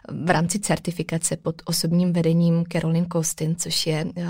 v 0.10 0.30
rámci 0.30 0.60
certifikace 0.60 1.38
pod 1.38 1.62
osobním 1.66 2.14
vedením 2.14 2.64
Caroline 2.72 3.06
Kostin, 3.06 3.56
což 3.56 3.88
je 3.88 4.06
uh, 4.06 4.24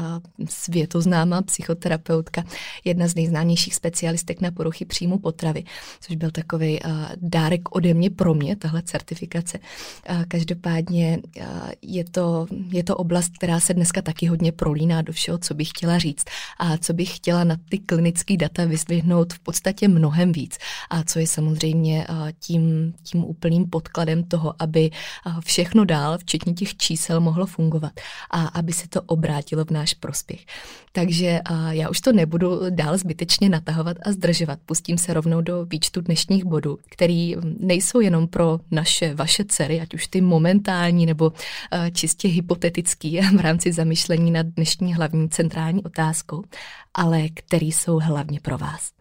svět 0.49 0.92
to 0.93 1.01
známá 1.01 1.41
psychoterapeutka, 1.41 2.43
jedna 2.85 3.07
z 3.07 3.15
nejznámějších 3.15 3.75
specialistek 3.75 4.41
na 4.41 4.51
poruchy 4.51 4.85
příjmu 4.85 5.17
potravy, 5.19 5.63
což 6.01 6.15
byl 6.15 6.31
takový 6.31 6.79
uh, 6.79 6.91
dárek 7.17 7.75
ode 7.75 7.93
mě 7.93 8.09
pro 8.09 8.33
mě, 8.33 8.55
tahle 8.55 8.81
certifikace. 8.81 9.59
Uh, 10.09 10.23
každopádně 10.27 11.19
uh, 11.37 11.45
je, 11.81 12.03
to, 12.03 12.45
je 12.71 12.83
to 12.83 12.95
oblast, 12.95 13.31
která 13.37 13.59
se 13.59 13.73
dneska 13.73 14.01
taky 14.01 14.25
hodně 14.27 14.51
prolíná 14.51 15.01
do 15.01 15.13
všeho, 15.13 15.37
co 15.37 15.53
bych 15.53 15.69
chtěla 15.69 15.97
říct 15.97 16.25
a 16.59 16.77
co 16.77 16.93
bych 16.93 17.15
chtěla 17.15 17.43
na 17.43 17.57
ty 17.69 17.79
klinické 17.79 18.37
data 18.37 18.65
vyzdvihnout 18.65 19.33
v 19.33 19.39
podstatě 19.39 19.87
mnohem 19.87 20.31
víc 20.31 20.57
a 20.89 21.03
co 21.03 21.19
je 21.19 21.27
samozřejmě 21.27 22.07
uh, 22.09 22.29
tím, 22.39 22.93
tím 23.03 23.23
úplným 23.23 23.69
podkladem 23.69 24.23
toho, 24.23 24.53
aby 24.59 24.91
uh, 25.25 25.41
všechno 25.41 25.85
dál, 25.85 26.17
včetně 26.17 26.53
těch 26.53 26.77
čísel, 26.77 27.21
mohlo 27.21 27.45
fungovat 27.45 27.93
a 28.31 28.45
aby 28.45 28.73
se 28.73 28.87
to 28.87 29.01
obrátilo 29.01 29.65
v 29.65 29.71
náš 29.71 29.93
prospěch. 29.93 30.45
Takže 30.95 31.39
já 31.69 31.89
už 31.89 32.01
to 32.01 32.11
nebudu 32.11 32.59
dál 32.69 32.97
zbytečně 32.97 33.49
natahovat 33.49 33.97
a 34.05 34.11
zdržovat. 34.11 34.59
Pustím 34.65 34.97
se 34.97 35.13
rovnou 35.13 35.41
do 35.41 35.65
výčtu 35.65 36.01
dnešních 36.01 36.45
bodů, 36.45 36.77
který 36.89 37.35
nejsou 37.59 37.99
jenom 37.99 38.27
pro 38.27 38.59
naše, 38.71 39.15
vaše 39.15 39.45
dcery, 39.45 39.81
ať 39.81 39.93
už 39.93 40.07
ty 40.07 40.21
momentální 40.21 41.05
nebo 41.05 41.33
čistě 41.93 42.27
hypotetický 42.27 43.19
v 43.37 43.39
rámci 43.39 43.71
zamyšlení 43.71 44.31
nad 44.31 44.45
dnešní 44.45 44.93
hlavní 44.93 45.29
centrální 45.29 45.83
otázkou, 45.83 46.43
ale 46.93 47.29
který 47.29 47.71
jsou 47.71 47.99
hlavně 47.99 48.39
pro 48.39 48.57
vás. 48.57 48.91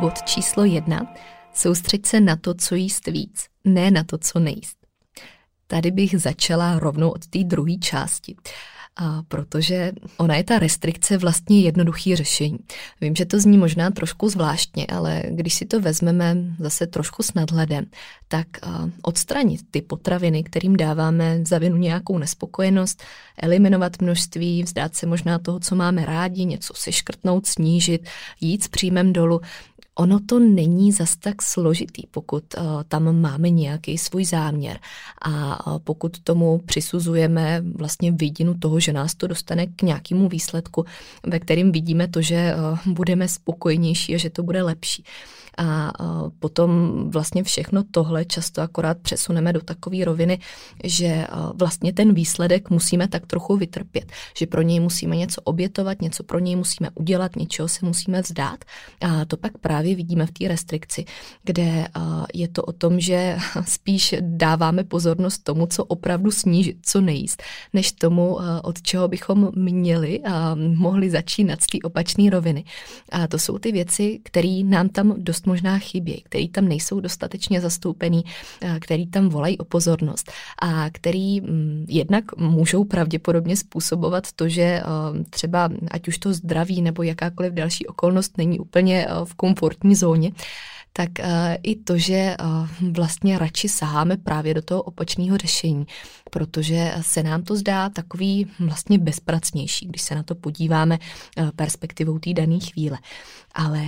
Bod 0.00 0.22
číslo 0.22 0.64
jedna. 0.64 1.14
Soustřeď 1.54 2.06
se 2.06 2.20
na 2.20 2.36
to, 2.36 2.54
co 2.54 2.74
jíst 2.74 3.06
víc, 3.06 3.46
ne 3.64 3.90
na 3.90 4.04
to, 4.04 4.18
co 4.18 4.38
nejíst. 4.38 4.76
Tady 5.66 5.90
bych 5.90 6.20
začala 6.20 6.78
rovnou 6.78 7.10
od 7.10 7.26
té 7.26 7.44
druhé 7.44 7.76
části. 7.80 8.34
Uh, 8.34 8.73
a 8.96 9.22
protože 9.28 9.92
ona 10.16 10.36
je 10.36 10.44
ta 10.44 10.58
restrikce 10.58 11.18
vlastně 11.18 11.60
jednoduchý 11.60 12.16
řešení. 12.16 12.58
Vím, 13.00 13.16
že 13.16 13.24
to 13.24 13.40
zní 13.40 13.58
možná 13.58 13.90
trošku 13.90 14.28
zvláštně, 14.28 14.86
ale 14.86 15.22
když 15.30 15.54
si 15.54 15.66
to 15.66 15.80
vezmeme 15.80 16.36
zase 16.58 16.86
trošku 16.86 17.22
s 17.22 17.34
nadhledem, 17.34 17.86
tak 18.28 18.46
odstranit 19.02 19.60
ty 19.70 19.82
potraviny, 19.82 20.42
kterým 20.42 20.76
dáváme 20.76 21.38
za 21.44 21.58
vinu 21.58 21.76
nějakou 21.76 22.18
nespokojenost, 22.18 23.02
eliminovat 23.38 24.02
množství, 24.02 24.62
vzdát 24.62 24.96
se 24.96 25.06
možná 25.06 25.38
toho, 25.38 25.60
co 25.60 25.74
máme 25.74 26.04
rádi, 26.04 26.44
něco 26.44 26.74
seškrtnout, 26.76 27.46
snížit, 27.46 28.08
jít 28.40 28.64
s 28.64 28.68
příjmem 28.68 29.12
dolů, 29.12 29.40
Ono 29.98 30.20
to 30.20 30.38
není 30.38 30.92
zas 30.92 31.16
tak 31.16 31.42
složitý, 31.42 32.02
pokud 32.10 32.44
uh, 32.58 32.82
tam 32.88 33.20
máme 33.20 33.50
nějaký 33.50 33.98
svůj 33.98 34.24
záměr 34.24 34.78
a 35.22 35.66
uh, 35.66 35.78
pokud 35.78 36.20
tomu 36.20 36.58
přisuzujeme 36.58 37.62
vlastně 37.74 38.12
vidinu 38.12 38.54
toho, 38.58 38.80
že 38.80 38.92
nás 38.92 39.14
to 39.14 39.26
dostane 39.26 39.66
k 39.66 39.82
nějakému 39.82 40.28
výsledku, 40.28 40.84
ve 41.26 41.38
kterým 41.40 41.72
vidíme 41.72 42.08
to, 42.08 42.22
že 42.22 42.54
uh, 42.54 42.92
budeme 42.92 43.28
spokojnější 43.28 44.14
a 44.14 44.18
že 44.18 44.30
to 44.30 44.42
bude 44.42 44.62
lepší. 44.62 45.04
A 45.58 45.92
potom 46.38 46.70
vlastně 47.10 47.42
všechno 47.42 47.82
tohle 47.90 48.24
často 48.24 48.62
akorát 48.62 48.98
přesuneme 48.98 49.52
do 49.52 49.60
takové 49.60 50.04
roviny, 50.04 50.38
že 50.84 51.26
vlastně 51.54 51.92
ten 51.92 52.14
výsledek 52.14 52.70
musíme 52.70 53.08
tak 53.08 53.26
trochu 53.26 53.56
vytrpět, 53.56 54.12
že 54.38 54.46
pro 54.46 54.62
něj 54.62 54.80
musíme 54.80 55.16
něco 55.16 55.40
obětovat, 55.40 56.02
něco 56.02 56.24
pro 56.24 56.38
něj 56.38 56.56
musíme 56.56 56.90
udělat, 56.94 57.36
něčeho 57.36 57.68
se 57.68 57.86
musíme 57.86 58.22
vzdát. 58.22 58.64
A 59.00 59.24
to 59.24 59.36
pak 59.36 59.58
právě 59.58 59.94
vidíme 59.94 60.26
v 60.26 60.30
té 60.30 60.48
restrikci, 60.48 61.04
kde 61.44 61.86
je 62.34 62.48
to 62.48 62.62
o 62.62 62.72
tom, 62.72 63.00
že 63.00 63.36
spíš 63.68 64.14
dáváme 64.20 64.84
pozornost 64.84 65.38
tomu, 65.38 65.66
co 65.66 65.84
opravdu 65.84 66.30
snížit, 66.30 66.76
co 66.82 67.00
nejíst, 67.00 67.42
než 67.72 67.92
tomu, 67.92 68.38
od 68.62 68.82
čeho 68.82 69.08
bychom 69.08 69.50
měli 69.54 70.20
a 70.22 70.54
mohli 70.54 71.10
začínat 71.10 71.62
z 71.62 71.66
té 71.66 71.78
opačné 71.84 72.30
roviny. 72.30 72.64
A 73.12 73.26
to 73.26 73.38
jsou 73.38 73.58
ty 73.58 73.72
věci, 73.72 74.20
které 74.24 74.60
nám 74.64 74.88
tam 74.88 75.14
dost 75.18 75.43
dost 75.44 75.46
možná 75.46 75.78
chybějí, 75.78 76.22
který 76.22 76.48
tam 76.48 76.68
nejsou 76.68 77.00
dostatečně 77.00 77.60
zastoupený, 77.60 78.24
eh, 78.60 78.80
který 78.80 79.06
tam 79.06 79.28
volají 79.28 79.58
o 79.58 79.64
pozornost 79.64 80.32
a 80.62 80.90
který 80.90 81.40
mm, 81.40 81.86
jednak 81.88 82.36
můžou 82.36 82.84
pravděpodobně 82.84 83.56
způsobovat 83.56 84.32
to, 84.32 84.48
že 84.48 84.62
eh, 84.62 84.84
třeba 85.30 85.70
ať 85.90 86.08
už 86.08 86.18
to 86.18 86.32
zdraví 86.32 86.82
nebo 86.82 87.02
jakákoliv 87.02 87.52
další 87.52 87.86
okolnost 87.86 88.38
není 88.38 88.58
úplně 88.58 89.06
eh, 89.06 89.10
v 89.24 89.34
komfortní 89.34 89.94
zóně, 89.94 90.32
tak 90.96 91.10
uh, 91.18 91.26
i 91.62 91.76
to, 91.76 91.98
že 91.98 92.36
uh, 92.40 92.68
vlastně 92.92 93.38
radši 93.38 93.68
saháme 93.68 94.16
právě 94.16 94.54
do 94.54 94.62
toho 94.62 94.82
opačného 94.82 95.36
řešení, 95.36 95.86
protože 96.30 96.94
se 97.00 97.22
nám 97.22 97.42
to 97.42 97.56
zdá 97.56 97.88
takový 97.88 98.46
vlastně 98.60 98.98
bezpracnější, 98.98 99.86
když 99.86 100.02
se 100.02 100.14
na 100.14 100.22
to 100.22 100.34
podíváme 100.34 100.98
uh, 100.98 101.50
perspektivou 101.50 102.18
té 102.18 102.32
dané 102.32 102.58
chvíle. 102.58 102.98
Ale 103.54 103.82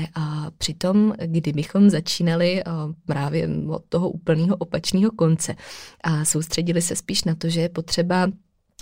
přitom, 0.59 1.15
kdybychom 1.27 1.91
začínali 1.91 2.63
právě 3.07 3.49
od 3.69 3.85
toho 3.89 4.11
úplného 4.11 4.57
opačného 4.57 5.11
konce 5.11 5.57
a 6.05 6.25
soustředili 6.25 6.83
se 6.83 6.97
spíš 6.97 7.25
na 7.25 7.35
to, 7.35 7.49
že 7.49 7.61
je 7.61 7.69
potřeba 7.69 8.29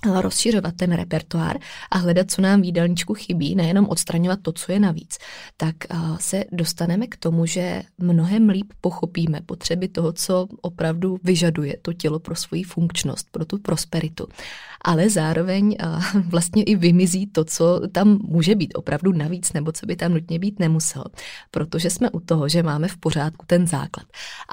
rozšiřovat 0.07 0.75
ten 0.77 0.93
repertoár 0.93 1.59
a 1.91 1.99
hledat, 1.99 2.31
co 2.31 2.43
nám 2.43 2.61
v 2.61 2.65
jídelníčku 2.65 3.15
chybí, 3.15 3.55
nejenom 3.55 3.89
odstraňovat 3.89 4.39
to, 4.43 4.53
co 4.53 4.73
je 4.73 4.81
navíc, 4.81 5.19
tak 5.57 5.77
se 6.21 6.45
dostaneme 6.53 7.07
k 7.07 7.17
tomu, 7.17 7.47
že 7.47 7.83
mnohem 7.99 8.49
líp 8.49 8.73
pochopíme 8.81 9.41
potřeby 9.47 9.89
toho, 9.89 10.13
co 10.13 10.49
opravdu 10.61 11.19
vyžaduje 11.25 11.77
to 11.83 11.93
tělo 11.93 12.19
pro 12.19 12.37
svoji 12.37 12.63
funkčnost, 12.63 13.29
pro 13.31 13.45
tu 13.45 13.59
prosperitu. 13.59 14.27
Ale 14.81 15.11
zároveň 15.11 15.77
vlastně 16.15 16.63
i 16.63 16.77
vymizí 16.77 17.27
to, 17.27 17.45
co 17.45 17.81
tam 17.93 18.19
může 18.23 18.55
být 18.55 18.75
opravdu 18.75 19.13
navíc, 19.13 19.53
nebo 19.53 19.73
co 19.73 19.87
by 19.87 19.97
tam 19.97 20.15
nutně 20.15 20.39
být 20.39 20.59
nemuselo. 20.59 21.05
Protože 21.51 21.91
jsme 21.91 22.11
u 22.11 22.21
toho, 22.21 22.49
že 22.49 22.63
máme 22.63 22.89
v 22.89 22.97
pořádku 22.97 23.47
ten 23.47 23.67
základ. 23.67 24.07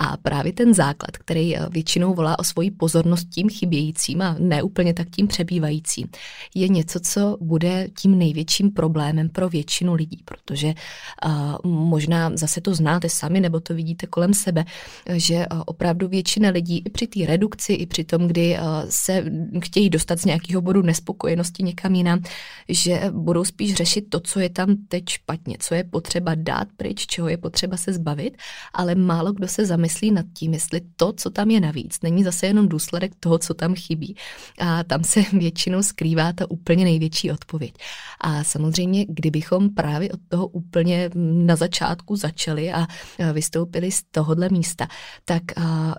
A 0.03 0.17
právě 0.17 0.53
ten 0.53 0.73
základ, 0.73 1.17
který 1.17 1.55
většinou 1.69 2.13
volá 2.13 2.39
o 2.39 2.43
svoji 2.43 2.71
pozornost 2.71 3.27
tím 3.29 3.49
chybějícím 3.49 4.21
a 4.21 4.35
ne 4.39 4.63
úplně 4.63 4.93
tak 4.93 5.09
tím 5.09 5.27
přebývající, 5.27 6.05
je 6.55 6.67
něco, 6.67 6.99
co 6.99 7.37
bude 7.41 7.87
tím 7.99 8.17
největším 8.17 8.71
problémem 8.71 9.29
pro 9.29 9.49
většinu 9.49 9.93
lidí, 9.93 10.23
protože 10.25 10.73
uh, 11.25 11.71
možná 11.71 12.31
zase 12.33 12.61
to 12.61 12.75
znáte 12.75 13.09
sami 13.09 13.39
nebo 13.39 13.59
to 13.59 13.73
vidíte 13.73 14.07
kolem 14.07 14.33
sebe, 14.33 14.65
že 15.13 15.35
uh, 15.35 15.61
opravdu 15.65 16.07
většina 16.07 16.49
lidí 16.49 16.81
i 16.85 16.89
při 16.89 17.07
té 17.07 17.25
redukci, 17.25 17.73
i 17.73 17.85
při 17.85 18.03
tom, 18.03 18.27
kdy 18.27 18.57
se 18.89 19.25
chtějí 19.63 19.89
dostat 19.89 20.19
z 20.19 20.25
nějakého 20.25 20.61
bodu 20.61 20.81
nespokojenosti 20.81 21.63
někam 21.63 21.95
jinam, 21.95 22.23
že 22.69 23.01
budou 23.11 23.43
spíš 23.43 23.73
řešit 23.73 24.05
to, 24.09 24.19
co 24.19 24.39
je 24.39 24.49
tam 24.49 24.75
teď 24.87 25.09
špatně, 25.09 25.55
co 25.59 25.75
je 25.75 25.83
potřeba 25.83 26.35
dát 26.35 26.67
pryč, 26.77 27.05
čeho 27.05 27.27
je 27.27 27.37
potřeba 27.37 27.77
se 27.77 27.93
zbavit, 27.93 28.37
ale 28.73 28.95
málo 28.95 29.33
kdo 29.33 29.47
se 29.47 29.65
zamyslí 29.65 29.90
nad 30.11 30.25
tím, 30.33 30.53
jestli 30.53 30.81
to, 30.95 31.13
co 31.13 31.29
tam 31.29 31.51
je 31.51 31.59
navíc, 31.59 32.01
není 32.03 32.23
zase 32.23 32.47
jenom 32.47 32.69
důsledek 32.69 33.11
toho, 33.19 33.37
co 33.37 33.53
tam 33.53 33.75
chybí. 33.75 34.15
A 34.59 34.83
tam 34.83 35.03
se 35.03 35.23
většinou 35.33 35.83
skrývá 35.83 36.33
ta 36.33 36.51
úplně 36.51 36.83
největší 36.83 37.31
odpověď. 37.31 37.73
A 38.21 38.43
samozřejmě, 38.43 39.05
kdybychom 39.09 39.69
právě 39.69 40.11
od 40.11 40.19
toho 40.27 40.47
úplně 40.47 41.09
na 41.15 41.55
začátku 41.55 42.15
začali 42.15 42.71
a 42.71 42.87
vystoupili 43.33 43.91
z 43.91 44.03
tohohle 44.11 44.49
místa, 44.49 44.87
tak 45.25 45.43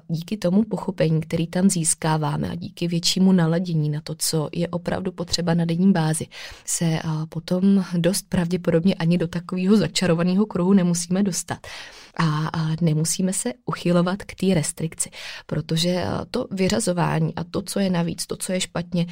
díky 0.09 0.37
tomu 0.37 0.65
pochopení, 0.65 1.21
který 1.21 1.47
tam 1.47 1.71
získáváme 1.71 2.51
a 2.51 2.55
díky 2.55 2.89
většímu 2.89 3.33
naladění 3.33 3.91
na 3.91 4.01
to, 4.01 4.15
co 4.19 4.49
je 4.53 4.69
opravdu 4.69 5.13
potřeba 5.13 5.55
na 5.55 5.65
denní 5.65 5.93
bázi, 5.93 6.27
se 6.65 6.99
potom 7.29 7.85
dost 7.97 8.29
pravděpodobně 8.29 8.95
ani 8.95 9.19
do 9.19 9.29
takového 9.29 9.77
začarovaného 9.77 10.47
kruhu 10.47 10.73
nemusíme 10.73 11.23
dostat 11.23 11.59
a, 12.19 12.51
nemusíme 12.81 13.33
se 13.33 13.53
uchylovat 13.65 14.23
k 14.23 14.35
té 14.35 14.55
restrikci, 14.55 15.11
protože 15.47 16.05
to 16.31 16.47
vyřazování 16.51 17.35
a 17.35 17.45
to, 17.45 17.63
co 17.63 17.81
je 17.81 17.91
navíc, 17.91 18.27
to, 18.27 18.37
co 18.37 18.53
je 18.53 18.61
špatně, 18.61 19.07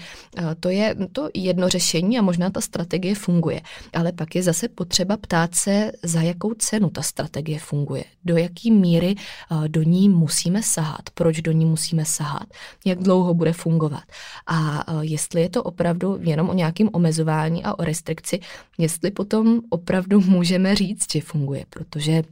to 0.60 0.68
je 0.68 0.96
to 1.12 1.28
jedno 1.34 1.68
řešení 1.68 2.18
a 2.18 2.22
možná 2.22 2.50
ta 2.50 2.60
strategie 2.60 3.14
funguje. 3.14 3.60
Ale 3.92 4.12
pak 4.12 4.34
je 4.34 4.42
zase 4.42 4.68
potřeba 4.68 5.16
ptát 5.16 5.54
se, 5.54 5.92
za 6.02 6.22
jakou 6.22 6.54
cenu 6.54 6.90
ta 6.90 7.02
strategie 7.02 7.58
funguje, 7.58 8.04
do 8.24 8.36
jaký 8.36 8.70
míry 8.70 9.14
do 9.66 9.82
ní 9.82 10.08
musíme 10.08 10.62
sahat, 10.62 11.10
proč 11.14 11.40
do 11.40 11.52
ní 11.52 11.66
musíme 11.66 12.04
sahat, 12.04 12.46
jak 12.84 12.98
dlouho 12.98 13.34
bude 13.34 13.52
fungovat. 13.52 14.04
A 14.46 14.84
jestli 15.00 15.40
je 15.40 15.48
to 15.48 15.62
opravdu 15.62 16.18
jenom 16.20 16.48
o 16.48 16.54
nějakém 16.54 16.88
omezování 16.92 17.64
a 17.64 17.78
o 17.78 17.84
restrikci, 17.84 18.40
jestli 18.78 19.10
potom 19.10 19.60
opravdu 19.70 20.20
můžeme 20.20 20.74
říct, 20.74 21.12
že 21.12 21.20
funguje, 21.20 21.64
protože 21.70 22.22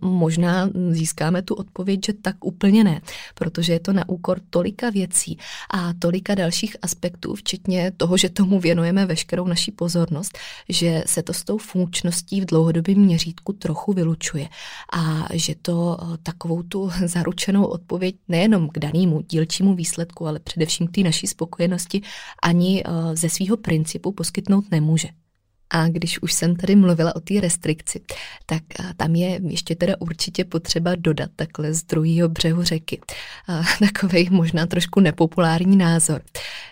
možná 0.00 0.70
získáme 0.90 1.42
tu 1.42 1.54
odpověď, 1.54 2.00
že 2.06 2.12
tak 2.12 2.44
úplně 2.44 2.84
ne, 2.84 3.00
protože 3.34 3.72
je 3.72 3.80
to 3.80 3.92
na 3.92 4.08
úkor 4.08 4.40
tolika 4.50 4.90
věcí 4.90 5.38
a 5.70 5.92
tolika 5.98 6.34
dalších 6.34 6.76
aspektů, 6.82 7.34
včetně 7.34 7.92
toho, 7.96 8.16
že 8.16 8.28
tomu 8.28 8.60
věnujeme 8.60 9.06
veškerou 9.06 9.46
naší 9.46 9.72
pozornost, 9.72 10.38
že 10.68 11.04
se 11.06 11.22
to 11.22 11.32
s 11.32 11.44
tou 11.44 11.58
funkčností 11.58 12.40
v 12.40 12.44
dlouhodobém 12.44 12.98
měřítku 12.98 13.52
trochu 13.52 13.92
vylučuje 13.92 14.48
a 14.92 15.28
že 15.32 15.54
to 15.62 15.98
eh, 16.00 16.16
takovou 16.22 16.62
tu 16.62 16.90
zaručenou 17.04 17.64
odpověď 17.64 18.16
nejenom 18.28 18.68
k 18.68 18.78
danému 18.78 19.20
dílčímu 19.20 19.74
výsledku, 19.74 20.26
ale 20.26 20.38
především 20.38 20.86
k 20.86 20.90
té 20.90 21.00
naší 21.00 21.26
spokojenosti 21.26 22.02
ani 22.42 22.82
eh, 22.84 23.16
ze 23.16 23.28
svého 23.28 23.56
principu 23.56 24.12
poskytnout 24.12 24.64
nemůže. 24.70 25.23
A 25.70 25.88
když 25.88 26.22
už 26.22 26.32
jsem 26.32 26.56
tady 26.56 26.76
mluvila 26.76 27.16
o 27.16 27.20
té 27.20 27.40
restrikci, 27.40 28.00
tak 28.46 28.62
tam 28.96 29.14
je 29.14 29.40
ještě 29.48 29.74
teda 29.74 29.94
určitě 29.98 30.44
potřeba 30.44 30.94
dodat 30.94 31.30
takhle 31.36 31.74
z 31.74 31.82
druhého 31.82 32.28
břehu 32.28 32.62
řeky. 32.62 33.00
Takový 33.78 34.28
možná 34.30 34.66
trošku 34.66 35.00
nepopulární 35.00 35.76
názor, 35.76 36.22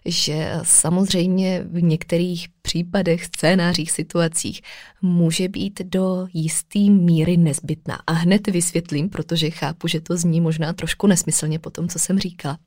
že 0.04 0.52
samozřejmě 0.62 1.64
v 1.64 1.82
některých 1.82 2.48
případech, 2.62 3.24
scénářích, 3.24 3.90
situacích 3.90 4.60
může 5.02 5.48
být 5.48 5.80
do 5.84 6.26
jistý 6.32 6.90
míry 6.90 7.36
nezbytná. 7.36 7.98
A 8.06 8.12
hned 8.12 8.46
vysvětlím, 8.46 9.08
protože 9.08 9.50
chápu, 9.50 9.88
že 9.88 10.00
to 10.00 10.16
zní 10.16 10.40
možná 10.40 10.72
trošku 10.72 11.06
nesmyslně 11.06 11.58
po 11.58 11.70
tom, 11.70 11.88
co 11.88 11.98
jsem 11.98 12.18
říkala. 12.18 12.58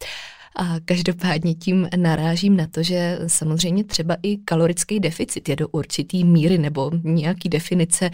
A 0.56 0.76
každopádně 0.86 1.56
tím 1.56 1.90
narážím 1.96 2.58
na 2.58 2.68
to, 2.68 2.84
že 2.84 3.20
samozřejmě 3.28 3.84
třeba 3.84 4.18
i 4.24 4.38
kalorický 4.38 5.00
deficit 5.00 5.50
je 5.50 5.56
do 5.56 5.68
určitý 5.68 6.24
míry 6.24 6.58
nebo 6.58 6.92
nějaký 7.04 7.50
definice 7.50 8.10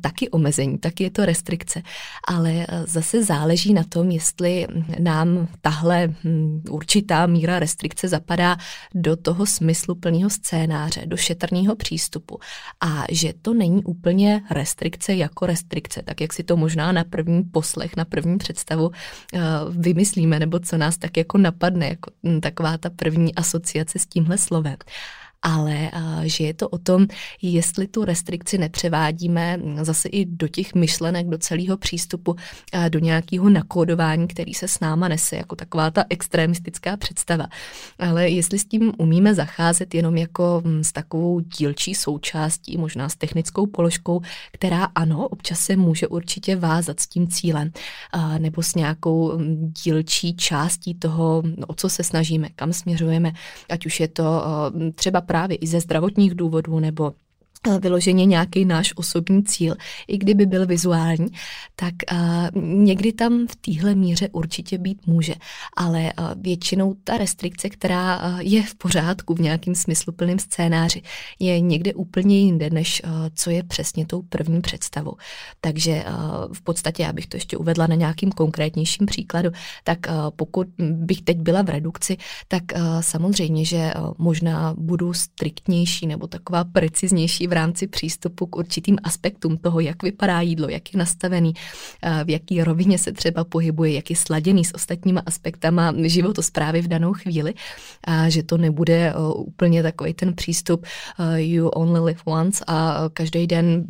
taky 0.00 0.30
omezení, 0.30 0.78
taky 0.78 1.04
je 1.04 1.10
to 1.10 1.24
restrikce. 1.24 1.82
Ale 2.28 2.66
zase 2.86 3.24
záleží 3.24 3.74
na 3.74 3.84
tom, 3.84 4.10
jestli 4.10 4.66
nám 4.98 5.48
tahle 5.60 6.14
hm, 6.24 6.62
určitá 6.70 7.26
míra 7.26 7.58
restrikce 7.58 8.08
zapadá 8.08 8.56
do 8.94 9.16
toho 9.16 9.46
smyslu 9.46 9.94
plného 9.94 10.30
scénáře, 10.30 11.02
do 11.06 11.16
šetrného 11.16 11.76
přístupu. 11.76 12.38
A 12.80 13.04
že 13.10 13.32
to 13.42 13.54
není 13.54 13.84
úplně 13.84 14.42
restrikce 14.50 15.14
jako 15.14 15.46
restrikce, 15.46 16.02
tak 16.02 16.20
jak 16.20 16.32
si 16.32 16.42
to 16.42 16.56
možná 16.56 16.92
na 16.92 17.04
první 17.04 17.42
poslech, 17.42 17.96
na 17.96 18.04
první 18.04 18.38
představu 18.38 18.90
vymyslíme, 19.70 20.38
nebo 20.38 20.58
co 20.58 20.76
nás 20.76 20.98
tak 20.98 21.16
jako 21.16 21.38
napadne 21.38 21.73
napadne 21.74 21.88
jako 21.88 22.10
taková 22.40 22.78
ta 22.78 22.90
první 22.90 23.34
asociace 23.34 23.98
s 23.98 24.06
tímhle 24.06 24.38
slovem 24.38 24.76
ale 25.44 25.90
že 26.24 26.44
je 26.44 26.54
to 26.54 26.68
o 26.68 26.78
tom, 26.78 27.06
jestli 27.42 27.86
tu 27.86 28.04
restrikci 28.04 28.58
nepřevádíme 28.58 29.58
zase 29.82 30.08
i 30.08 30.24
do 30.24 30.48
těch 30.48 30.74
myšlenek, 30.74 31.26
do 31.26 31.38
celého 31.38 31.76
přístupu, 31.76 32.36
do 32.88 32.98
nějakého 32.98 33.50
nakódování, 33.50 34.28
který 34.28 34.54
se 34.54 34.68
s 34.68 34.80
náma 34.80 35.08
nese, 35.08 35.36
jako 35.36 35.56
taková 35.56 35.90
ta 35.90 36.04
extremistická 36.10 36.96
představa. 36.96 37.46
Ale 37.98 38.28
jestli 38.28 38.58
s 38.58 38.64
tím 38.64 38.92
umíme 38.98 39.34
zacházet 39.34 39.94
jenom 39.94 40.16
jako 40.16 40.62
hm, 40.64 40.84
s 40.84 40.92
takovou 40.92 41.40
dílčí 41.40 41.94
součástí, 41.94 42.76
možná 42.76 43.08
s 43.08 43.16
technickou 43.16 43.66
položkou, 43.66 44.20
která 44.52 44.84
ano, 44.84 45.28
občas 45.28 45.60
se 45.60 45.76
může 45.76 46.08
určitě 46.08 46.56
vázat 46.56 47.00
s 47.00 47.06
tím 47.06 47.28
cílem, 47.28 47.70
nebo 48.38 48.62
s 48.62 48.74
nějakou 48.74 49.38
hm, 49.38 49.72
dílčí 49.84 50.36
částí 50.36 50.94
toho, 50.94 51.42
o 51.66 51.74
co 51.74 51.88
se 51.88 52.02
snažíme, 52.02 52.48
kam 52.56 52.72
směřujeme, 52.72 53.32
ať 53.70 53.86
už 53.86 54.00
je 54.00 54.08
to 54.08 54.42
třeba 54.94 55.20
právě 55.34 55.56
i 55.56 55.66
ze 55.66 55.80
zdravotních 55.80 56.34
důvodů 56.34 56.80
nebo 56.80 57.12
vyloženě 57.80 58.24
nějaký 58.24 58.64
náš 58.64 58.92
osobní 58.96 59.44
cíl, 59.44 59.74
i 60.08 60.18
kdyby 60.18 60.46
byl 60.46 60.66
vizuální, 60.66 61.26
tak 61.76 61.94
uh, 62.12 62.62
někdy 62.62 63.12
tam 63.12 63.46
v 63.46 63.56
téhle 63.56 63.94
míře 63.94 64.28
určitě 64.32 64.78
být 64.78 65.06
může. 65.06 65.34
Ale 65.76 66.12
uh, 66.18 66.42
většinou 66.42 66.94
ta 67.04 67.18
restrikce, 67.18 67.68
která 67.68 68.18
uh, 68.18 68.40
je 68.40 68.62
v 68.62 68.74
pořádku 68.74 69.34
v 69.34 69.40
nějakým 69.40 69.74
smysluplném 69.74 70.38
scénáři, 70.38 71.02
je 71.38 71.60
někde 71.60 71.94
úplně 71.94 72.38
jinde, 72.38 72.70
než 72.70 73.02
uh, 73.04 73.10
co 73.34 73.50
je 73.50 73.62
přesně 73.62 74.06
tou 74.06 74.22
první 74.22 74.60
představou. 74.60 75.14
Takže 75.60 76.04
uh, 76.08 76.54
v 76.54 76.62
podstatě, 76.62 77.02
já 77.02 77.12
bych 77.12 77.26
to 77.26 77.36
ještě 77.36 77.56
uvedla 77.56 77.86
na 77.86 77.94
nějakým 77.94 78.32
konkrétnějším 78.32 79.06
příkladu, 79.06 79.50
tak 79.84 79.98
uh, 80.08 80.14
pokud 80.36 80.66
bych 80.78 81.22
teď 81.22 81.38
byla 81.38 81.62
v 81.62 81.68
redukci, 81.68 82.16
tak 82.48 82.62
uh, 82.74 82.80
samozřejmě, 83.00 83.64
že 83.64 83.92
uh, 83.98 84.12
možná 84.18 84.74
budu 84.78 85.12
striktnější 85.12 86.06
nebo 86.06 86.26
taková 86.26 86.64
preciznější 86.64 87.46
rámci 87.54 87.86
přístupu 87.86 88.46
k 88.46 88.56
určitým 88.56 88.98
aspektům 89.02 89.56
toho, 89.56 89.80
jak 89.80 90.02
vypadá 90.02 90.40
jídlo, 90.40 90.68
jak 90.68 90.94
je 90.94 90.98
nastavený, 90.98 91.54
v 92.24 92.30
jaký 92.30 92.62
rovině 92.62 92.98
se 92.98 93.12
třeba 93.12 93.44
pohybuje, 93.44 93.92
jak 93.92 94.10
je 94.10 94.16
sladěný 94.16 94.64
s 94.64 94.74
ostatníma 94.74 95.22
aspektama 95.26 95.94
životosprávy 96.02 96.82
v 96.82 96.88
danou 96.88 97.12
chvíli, 97.12 97.54
a 98.04 98.28
že 98.28 98.42
to 98.42 98.58
nebude 98.58 99.14
úplně 99.34 99.82
takový 99.82 100.14
ten 100.14 100.34
přístup 100.34 100.86
you 101.36 101.68
only 101.68 102.00
live 102.00 102.20
once 102.24 102.64
a 102.66 103.04
každý 103.12 103.46
den 103.46 103.84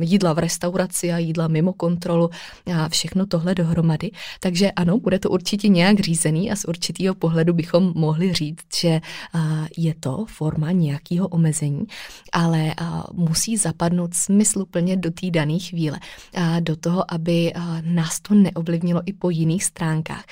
jídla 0.00 0.32
v 0.32 0.38
restauraci 0.38 1.12
a 1.12 1.18
jídla 1.18 1.48
mimo 1.48 1.72
kontrolu 1.72 2.30
a 2.74 2.88
všechno 2.88 3.26
tohle 3.26 3.54
dohromady. 3.54 4.10
Takže 4.40 4.70
ano, 4.70 4.98
bude 4.98 5.18
to 5.18 5.30
určitě 5.30 5.68
nějak 5.68 6.00
řízený 6.00 6.50
a 6.50 6.56
z 6.56 6.64
určitého 6.64 7.14
pohledu 7.14 7.52
bychom 7.52 7.92
mohli 7.94 8.32
říct, 8.32 8.76
že 8.76 9.00
je 9.76 9.94
to 10.00 10.24
forma 10.28 10.72
nějakého 10.72 11.28
omezení, 11.28 11.84
ale 12.32 12.74
musí 13.12 13.56
zapadnout 13.56 14.14
smysluplně 14.14 14.96
do 14.96 15.10
té 15.10 15.30
dané 15.30 15.58
chvíle. 15.58 16.00
A 16.34 16.60
do 16.60 16.76
toho, 16.76 17.14
aby 17.14 17.52
nás 17.80 18.20
to 18.20 18.34
neovlivnilo 18.34 19.02
i 19.06 19.12
po 19.12 19.30
jiných 19.30 19.64
stránkách. 19.64 20.24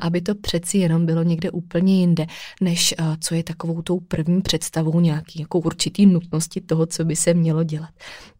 Aby 0.00 0.20
to 0.20 0.34
přeci 0.34 0.78
jenom 0.78 1.06
bylo 1.06 1.22
někde 1.22 1.50
úplně 1.50 2.00
jinde, 2.00 2.26
než 2.60 2.94
co 3.20 3.34
je 3.34 3.42
takovou 3.42 3.82
tou 3.82 4.00
první 4.00 4.40
představou 4.42 5.00
nějaký 5.00 5.40
jako 5.40 5.58
určitý 5.58 6.06
nutnosti 6.06 6.60
toho, 6.60 6.86
co 6.86 7.04
by 7.04 7.16
se 7.16 7.34
mělo 7.34 7.64
dělat. 7.64 7.90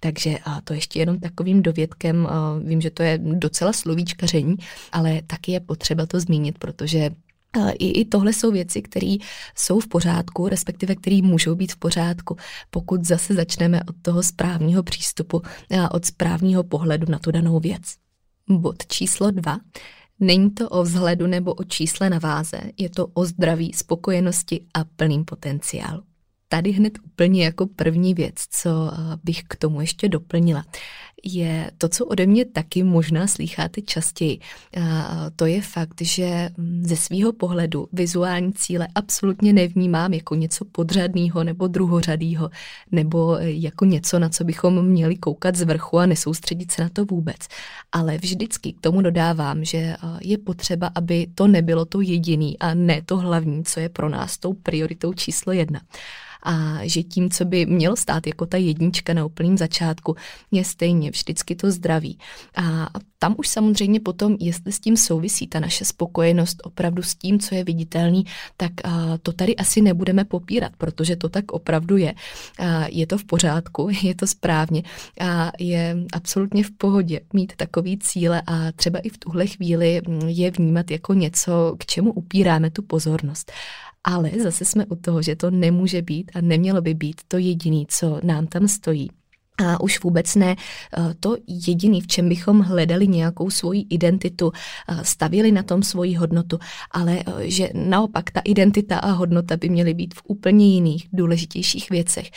Takže 0.00 0.38
to 0.64 0.74
ještě 0.74 0.98
jenom 0.98 1.20
takovým 1.20 1.62
dovědkem, 1.62 2.28
vím, 2.64 2.80
že 2.80 2.90
to 2.90 3.02
je 3.02 3.18
docela 3.18 3.72
slovíčkaření, 3.72 4.56
ale 4.92 5.22
taky 5.26 5.52
je 5.52 5.60
potřeba 5.60 6.06
to 6.06 6.20
zmínit, 6.20 6.58
protože 6.58 7.10
i, 7.78 8.00
I 8.00 8.04
tohle 8.04 8.32
jsou 8.32 8.50
věci, 8.50 8.82
které 8.82 9.16
jsou 9.56 9.80
v 9.80 9.88
pořádku, 9.88 10.48
respektive 10.48 10.94
které 10.96 11.22
můžou 11.22 11.54
být 11.54 11.72
v 11.72 11.76
pořádku, 11.76 12.36
pokud 12.70 13.04
zase 13.04 13.34
začneme 13.34 13.80
od 13.88 13.96
toho 14.02 14.22
správního 14.22 14.82
přístupu 14.82 15.42
a 15.80 15.94
od 15.94 16.04
správního 16.04 16.64
pohledu 16.64 17.06
na 17.10 17.18
tu 17.18 17.30
danou 17.30 17.60
věc. 17.60 17.82
Bod 18.48 18.86
číslo 18.86 19.30
dva. 19.30 19.58
Není 20.20 20.50
to 20.50 20.68
o 20.68 20.82
vzhledu 20.82 21.26
nebo 21.26 21.54
o 21.54 21.64
čísle 21.64 22.10
na 22.10 22.18
váze, 22.18 22.60
je 22.78 22.90
to 22.90 23.06
o 23.06 23.24
zdraví, 23.24 23.72
spokojenosti 23.72 24.66
a 24.74 24.84
plným 24.84 25.24
potenciálu. 25.24 26.09
Tady 26.52 26.70
hned 26.70 26.98
úplně 27.04 27.44
jako 27.44 27.66
první 27.66 28.14
věc, 28.14 28.34
co 28.50 28.70
bych 29.24 29.42
k 29.48 29.56
tomu 29.56 29.80
ještě 29.80 30.08
doplnila, 30.08 30.64
je 31.24 31.70
to, 31.78 31.88
co 31.88 32.06
ode 32.06 32.26
mě 32.26 32.44
taky 32.44 32.82
možná 32.82 33.26
slýcháte 33.26 33.80
častěji. 33.82 34.38
To 35.36 35.46
je 35.46 35.62
fakt, 35.62 36.00
že 36.00 36.50
mm, 36.56 36.82
ze 36.84 36.96
svého 36.96 37.32
pohledu 37.32 37.88
vizuální 37.92 38.52
cíle 38.52 38.88
absolutně 38.94 39.52
nevnímám 39.52 40.12
jako 40.12 40.34
něco 40.34 40.64
podřadného 40.64 41.44
nebo 41.44 41.66
druhořadého, 41.66 42.50
nebo 42.92 43.36
jako 43.40 43.84
něco, 43.84 44.18
na 44.18 44.28
co 44.28 44.44
bychom 44.44 44.86
měli 44.86 45.16
koukat 45.16 45.56
z 45.56 45.62
vrchu 45.62 45.98
a 45.98 46.06
nesoustředit 46.06 46.72
se 46.72 46.82
na 46.82 46.88
to 46.88 47.04
vůbec. 47.04 47.38
Ale 47.92 48.18
vždycky 48.18 48.72
k 48.72 48.80
tomu 48.80 49.02
dodávám, 49.02 49.64
že 49.64 49.96
je 50.20 50.38
potřeba, 50.38 50.90
aby 50.94 51.26
to 51.34 51.46
nebylo 51.46 51.84
to 51.84 52.00
jediný 52.00 52.58
a 52.58 52.74
ne 52.74 53.02
to 53.02 53.16
hlavní, 53.16 53.64
co 53.64 53.80
je 53.80 53.88
pro 53.88 54.08
nás 54.08 54.38
tou 54.38 54.52
prioritou 54.52 55.12
číslo 55.12 55.52
jedna 55.52 55.80
a 56.42 56.78
že 56.82 57.02
tím, 57.02 57.30
co 57.30 57.44
by 57.44 57.66
mělo 57.66 57.96
stát 57.96 58.26
jako 58.26 58.46
ta 58.46 58.56
jednička 58.56 59.14
na 59.14 59.24
úplném 59.24 59.58
začátku, 59.58 60.16
je 60.50 60.64
stejně 60.64 61.10
vždycky 61.10 61.56
to 61.56 61.70
zdraví. 61.70 62.18
A 62.56 62.98
tam 63.18 63.34
už 63.38 63.48
samozřejmě 63.48 64.00
potom, 64.00 64.36
jestli 64.40 64.72
s 64.72 64.80
tím 64.80 64.96
souvisí 64.96 65.46
ta 65.46 65.60
naše 65.60 65.84
spokojenost 65.84 66.62
opravdu 66.64 67.02
s 67.02 67.14
tím, 67.14 67.38
co 67.38 67.54
je 67.54 67.64
viditelný, 67.64 68.24
tak 68.56 68.72
to 69.22 69.32
tady 69.32 69.56
asi 69.56 69.80
nebudeme 69.80 70.24
popírat, 70.24 70.72
protože 70.78 71.16
to 71.16 71.28
tak 71.28 71.52
opravdu 71.52 71.96
je. 71.96 72.14
Je 72.88 73.06
to 73.06 73.18
v 73.18 73.24
pořádku, 73.24 73.88
je 74.02 74.14
to 74.14 74.26
správně 74.26 74.82
a 75.20 75.52
je 75.58 75.96
absolutně 76.12 76.64
v 76.64 76.70
pohodě 76.70 77.20
mít 77.32 77.52
takový 77.56 77.98
cíle 77.98 78.42
a 78.46 78.72
třeba 78.72 78.98
i 78.98 79.08
v 79.08 79.18
tuhle 79.18 79.46
chvíli 79.46 80.02
je 80.26 80.50
vnímat 80.50 80.90
jako 80.90 81.14
něco, 81.14 81.74
k 81.78 81.86
čemu 81.86 82.12
upíráme 82.12 82.70
tu 82.70 82.82
pozornost 82.82 83.52
Ale 84.04 84.30
zase 84.42 84.64
jsme 84.64 84.86
u 84.86 84.96
toho, 84.96 85.22
že 85.22 85.36
to 85.36 85.50
nemůže 85.50 86.02
být 86.02 86.30
a 86.34 86.40
nemělo 86.40 86.80
by 86.80 86.94
být 86.94 87.20
to 87.28 87.38
jediné, 87.38 87.84
co 87.88 88.20
nám 88.22 88.46
tam 88.46 88.68
stojí. 88.68 89.10
A 89.60 89.80
už 89.80 90.02
vůbec 90.02 90.34
ne 90.34 90.56
eh, 90.56 91.14
to 91.20 91.36
jediný, 91.46 92.00
v 92.00 92.06
čem 92.06 92.28
bychom 92.28 92.60
hledali 92.60 93.08
nějakou 93.08 93.50
svoji 93.50 93.86
identitu, 93.90 94.52
eh, 94.88 95.04
stavili 95.04 95.52
na 95.52 95.62
tom 95.62 95.82
svoji 95.82 96.14
hodnotu, 96.14 96.58
ale 96.90 97.18
eh, 97.18 97.50
že 97.50 97.68
naopak 97.74 98.30
ta 98.30 98.40
identita 98.44 98.98
a 98.98 99.10
hodnota 99.10 99.56
by 99.56 99.68
měly 99.68 99.94
být 99.94 100.14
v 100.14 100.22
úplně 100.24 100.74
jiných, 100.74 101.08
důležitějších 101.12 101.90
věcech, 101.90 102.30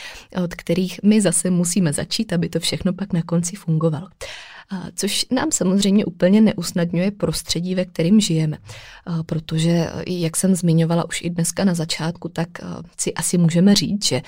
od 0.44 0.54
kterých 0.54 1.00
my 1.02 1.20
zase 1.20 1.50
musíme 1.50 1.92
začít, 1.92 2.32
aby 2.32 2.48
to 2.48 2.60
všechno 2.60 2.92
pak 2.92 3.12
na 3.12 3.22
konci 3.22 3.56
fungovalo 3.56 4.08
což 4.94 5.26
nám 5.30 5.52
samozřejmě 5.52 6.04
úplně 6.04 6.40
neusnadňuje 6.40 7.10
prostředí, 7.10 7.74
ve 7.74 7.84
kterým 7.84 8.20
žijeme. 8.20 8.58
Protože, 9.26 9.86
jak 10.06 10.36
jsem 10.36 10.54
zmiňovala 10.54 11.04
už 11.08 11.22
i 11.22 11.30
dneska 11.30 11.64
na 11.64 11.74
začátku, 11.74 12.28
tak 12.28 12.48
si 12.98 13.14
asi 13.14 13.38
můžeme 13.38 13.74
říct, 13.74 14.04
že 14.04 14.22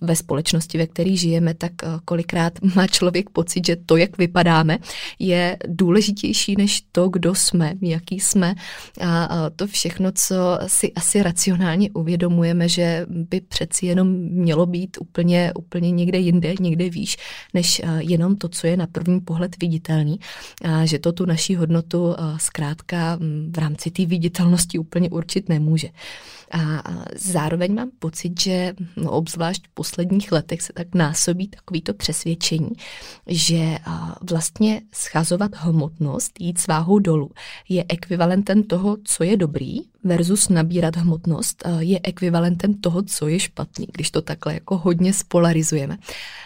ve 0.00 0.16
společnosti, 0.16 0.78
ve 0.78 0.86
které 0.86 1.16
žijeme, 1.16 1.54
tak 1.54 1.72
kolikrát 2.04 2.52
má 2.74 2.86
člověk 2.86 3.30
pocit, 3.30 3.66
že 3.66 3.76
to, 3.86 3.96
jak 3.96 4.18
vypadáme, 4.18 4.78
je 5.18 5.56
důležitější 5.68 6.54
než 6.58 6.82
to, 6.92 7.08
kdo 7.08 7.34
jsme, 7.34 7.74
jaký 7.80 8.20
jsme. 8.20 8.54
A 9.00 9.50
to 9.56 9.66
všechno, 9.66 10.12
co 10.12 10.58
si 10.66 10.92
asi 10.92 11.22
racionálně 11.22 11.90
uvědomujeme, 11.90 12.68
že 12.68 13.06
by 13.08 13.40
přeci 13.40 13.86
jenom 13.86 14.08
mělo 14.18 14.66
být 14.66 14.96
úplně, 15.00 15.52
úplně 15.58 15.90
někde 15.90 16.18
jinde, 16.18 16.54
někde 16.60 16.90
výš, 16.90 17.16
než 17.54 17.82
jenom 17.98 18.36
to, 18.36 18.48
co 18.48 18.66
je 18.66 18.76
na 18.76 18.86
první 18.86 19.20
pohled 19.20 19.56
viditelné 19.60 19.73
viditelný, 19.74 20.20
a 20.64 20.86
že 20.86 20.98
to 20.98 21.12
tu 21.12 21.26
naší 21.26 21.56
hodnotu 21.56 22.14
zkrátka 22.36 23.18
v 23.50 23.58
rámci 23.58 23.90
té 23.90 24.06
viditelnosti 24.06 24.78
úplně 24.78 25.10
určit 25.10 25.48
nemůže. 25.48 25.88
A 26.54 26.82
zároveň 27.16 27.74
mám 27.74 27.90
pocit, 27.98 28.40
že 28.40 28.74
no, 28.96 29.10
obzvlášť 29.10 29.66
v 29.66 29.74
posledních 29.74 30.32
letech 30.32 30.62
se 30.62 30.72
tak 30.72 30.94
násobí 30.94 31.48
takovýto 31.48 31.94
přesvědčení, 31.94 32.70
že 33.26 33.78
vlastně 34.30 34.80
schazovat 34.94 35.50
hmotnost, 35.54 36.40
jít 36.40 36.58
s 36.58 36.66
váhou 36.66 36.98
dolů, 36.98 37.30
je 37.68 37.84
ekvivalentem 37.88 38.62
toho, 38.62 38.96
co 39.04 39.24
je 39.24 39.36
dobrý, 39.36 39.76
versus 40.04 40.48
nabírat 40.48 40.96
hmotnost 40.96 41.64
je 41.78 42.00
ekvivalentem 42.02 42.74
toho, 42.74 43.02
co 43.02 43.28
je 43.28 43.40
špatný, 43.40 43.86
když 43.92 44.10
to 44.10 44.22
takhle 44.22 44.54
jako 44.54 44.78
hodně 44.78 45.12
spolarizujeme. 45.12 45.98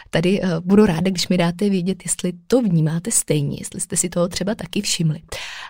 Tady 0.09 0.41
budu 0.59 0.85
ráda, 0.85 1.11
když 1.11 1.27
mi 1.27 1.37
dáte 1.37 1.69
vědět, 1.69 2.03
jestli 2.05 2.33
to 2.47 2.61
vnímáte 2.61 3.11
stejně, 3.11 3.57
jestli 3.59 3.79
jste 3.79 3.97
si 3.97 4.09
toho 4.09 4.27
třeba 4.27 4.55
taky 4.55 4.81
všimli. 4.81 5.21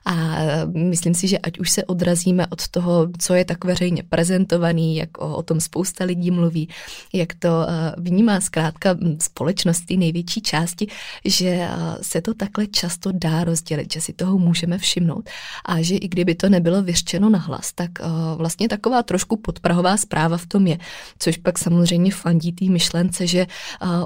A 0.06 0.38
myslím 0.74 1.14
si, 1.14 1.28
že 1.28 1.38
ať 1.38 1.60
už 1.60 1.70
se 1.70 1.84
odrazíme 1.84 2.48
od 2.48 2.68
toho, 2.68 3.08
co 3.20 3.34
je 3.34 3.46
tak 3.46 3.66
veřejně 3.66 4.04
prezentovaný, 4.30 4.96
jak 4.96 5.18
o, 5.18 5.36
o 5.36 5.44
tom 5.44 5.60
spousta 5.60 6.06
lidí 6.06 6.32
mluví, 6.32 6.70
jak 7.14 7.34
to 7.34 7.50
vnímá 7.98 8.42
zkrátka 8.42 8.98
společnost 9.22 9.82
té 9.82 9.94
největší 9.94 10.42
části, 10.42 10.88
že 11.26 11.68
se 12.02 12.22
to 12.22 12.34
takhle 12.34 12.68
často 12.68 13.12
dá 13.14 13.44
rozdělit, 13.44 13.94
že 13.94 14.02
si 14.02 14.14
toho 14.14 14.38
můžeme 14.38 14.78
všimnout. 14.78 15.30
A 15.66 15.82
že 15.82 15.96
i 15.96 16.08
kdyby 16.08 16.36
to 16.36 16.50
nebylo 16.50 16.82
vyřčeno 16.82 17.30
nahlas, 17.30 17.74
tak 17.74 17.92
vlastně 18.36 18.70
taková 18.70 19.04
trošku 19.04 19.38
podprahová 19.38 19.98
zpráva 19.98 20.38
v 20.38 20.46
tom 20.46 20.68
je, 20.68 20.78
což 21.20 21.38
pak 21.38 21.60
samozřejmě 21.60 22.12
fandí 22.12 22.52
té 22.52 22.66
myšlence, 22.66 23.28
že 23.28 23.48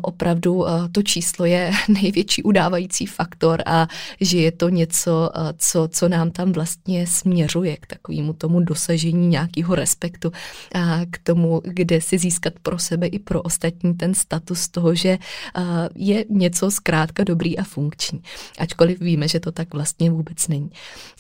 opravdu 0.02 0.66
to 0.92 1.04
číslo 1.04 1.46
je 1.46 1.72
největší 1.88 2.44
udávající 2.44 3.06
faktor 3.06 3.64
a 3.66 3.88
že 4.22 4.38
je 4.38 4.52
to 4.52 4.70
něco, 4.70 5.30
co, 5.58 5.88
co 5.92 6.10
nám 6.10 6.32
tam 6.32 6.52
vlastně 6.52 7.08
směřuje 7.08 7.78
k 7.78 7.88
takovému 7.88 8.34
tomu 8.34 8.60
dosažení 8.60 9.28
nějakého 9.28 9.76
respektu 9.76 10.13
a 10.76 11.02
k 11.12 11.18
tomu, 11.24 11.62
kde 11.64 12.02
si 12.02 12.18
získat 12.18 12.54
pro 12.62 12.80
sebe 12.80 13.08
i 13.08 13.20
pro 13.20 13.42
ostatní 13.42 13.94
ten 13.94 14.14
status 14.14 14.68
toho, 14.68 14.96
že 14.96 15.18
je 15.96 16.26
něco 16.30 16.72
zkrátka 16.72 17.24
dobrý 17.24 17.60
a 17.60 17.64
funkční. 17.64 18.22
Ačkoliv 18.60 19.00
víme, 19.00 19.28
že 19.28 19.40
to 19.40 19.52
tak 19.52 19.74
vlastně 19.74 20.12
vůbec 20.12 20.48
není. 20.48 20.70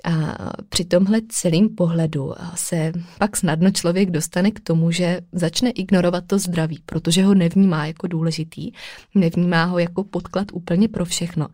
A 0.03 0.35
při 0.69 0.85
tomhle 0.85 1.21
celém 1.29 1.69
pohledu 1.69 2.33
se 2.55 2.91
pak 3.19 3.37
snadno 3.37 3.71
člověk 3.71 4.11
dostane 4.11 4.51
k 4.51 4.59
tomu, 4.59 4.91
že 4.91 5.21
začne 5.31 5.69
ignorovat 5.69 6.23
to 6.27 6.39
zdraví, 6.39 6.79
protože 6.85 7.23
ho 7.23 7.33
nevnímá 7.33 7.85
jako 7.85 8.07
důležitý, 8.07 8.71
nevnímá 9.15 9.63
ho 9.63 9.79
jako 9.79 10.03
podklad 10.03 10.47
úplně 10.53 10.87
pro 10.87 11.05
všechno. 11.05 11.47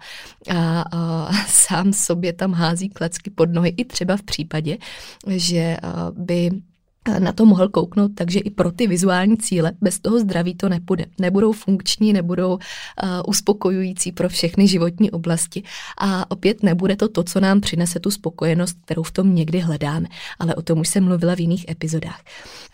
A, 0.56 0.82
a 0.82 1.34
sám 1.47 1.93
sobě 1.93 2.34
tam 2.34 2.54
hází 2.54 2.89
klacky 2.89 3.30
pod 3.30 3.49
nohy 3.49 3.69
i 3.69 3.86
třeba 3.86 4.17
v 4.17 4.23
případě, 4.23 4.78
že 5.28 5.78
by 6.12 6.49
na 7.19 7.31
to 7.31 7.45
mohl 7.45 7.69
kouknout, 7.69 8.12
takže 8.15 8.39
i 8.39 8.49
pro 8.49 8.71
ty 8.71 8.88
vizuální 8.88 9.38
cíle 9.38 9.71
bez 9.81 9.99
toho 9.99 10.19
zdraví 10.19 10.55
to 10.55 10.69
nepůjde. 10.69 11.05
Nebudou 11.19 11.51
funkční, 11.51 12.13
nebudou 12.13 12.53
uh, 12.53 12.59
uspokojující 13.27 14.12
pro 14.12 14.29
všechny 14.29 14.67
životní 14.67 15.12
oblasti 15.12 15.63
a 15.97 16.31
opět 16.31 16.63
nebude 16.63 16.95
to 16.95 17.07
to, 17.07 17.23
co 17.23 17.39
nám 17.39 17.62
přinese 17.62 17.99
tu 17.99 18.12
spokojenost, 18.12 18.77
kterou 18.85 19.03
v 19.03 19.12
tom 19.12 19.35
někdy 19.35 19.59
hledáme, 19.59 20.07
ale 20.39 20.55
o 20.55 20.62
tom 20.62 20.79
už 20.79 20.88
jsem 20.88 21.03
mluvila 21.03 21.35
v 21.35 21.39
jiných 21.39 21.69
epizodách. 21.69 22.21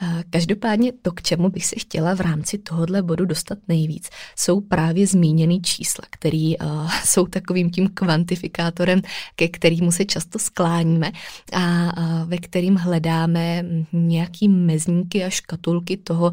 Uh, 0.01 0.07
každopádně 0.29 0.91
to, 1.01 1.11
k 1.11 1.21
čemu 1.21 1.49
bych 1.49 1.65
se 1.65 1.75
chtěla 1.79 2.15
v 2.15 2.19
rámci 2.19 2.57
tohohle 2.57 3.01
bodu 3.01 3.25
dostat 3.25 3.57
nejvíc, 3.67 4.09
jsou 4.35 4.61
právě 4.61 5.07
zmíněný 5.07 5.61
čísla, 5.61 6.03
které 6.09 6.53
uh, 6.61 6.91
jsou 7.05 7.25
takovým 7.25 7.69
tím 7.71 7.89
kvantifikátorem, 7.93 9.01
ke 9.35 9.47
kterému 9.47 9.91
se 9.91 10.05
často 10.05 10.39
skláníme 10.39 11.11
a 11.53 11.93
uh, 11.97 12.29
ve 12.29 12.37
kterým 12.37 12.75
hledáme 12.75 13.65
nějak 13.93 14.14
nějaký 14.15 14.47
mezníky 14.49 15.23
a 15.23 15.29
škatulky 15.29 15.97
toho, 15.97 16.31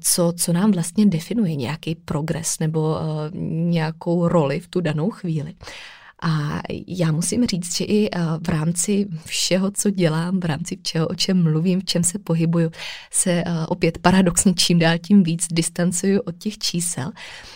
co, 0.00 0.32
co 0.36 0.52
nám 0.52 0.72
vlastně 0.72 1.06
definuje 1.06 1.56
nějaký 1.56 1.94
progres 1.94 2.58
nebo 2.58 2.96
nějakou 3.68 4.28
roli 4.28 4.60
v 4.60 4.68
tu 4.68 4.80
danou 4.80 5.10
chvíli. 5.10 5.54
A 6.22 6.60
já 6.86 7.12
musím 7.12 7.46
říct, 7.46 7.76
že 7.76 7.84
i 7.84 8.08
eh, 8.12 8.20
v 8.40 8.48
rámci 8.48 9.06
všeho, 9.24 9.70
co 9.70 9.90
dělám, 9.90 10.40
v 10.40 10.44
rámci 10.44 10.78
všeho, 10.82 11.08
o 11.08 11.14
čem 11.14 11.42
mluvím, 11.42 11.80
v 11.80 11.84
čem 11.84 12.04
se 12.04 12.18
pohybuju, 12.18 12.70
se 13.10 13.30
eh, 13.30 13.66
opět 13.68 13.98
paradoxně 13.98 14.54
čím 14.54 14.78
dál 14.78 14.98
tím 14.98 15.22
víc 15.22 15.46
distancuju 15.52 16.20
od 16.20 16.38
těch 16.38 16.58
čísel, 16.58 17.10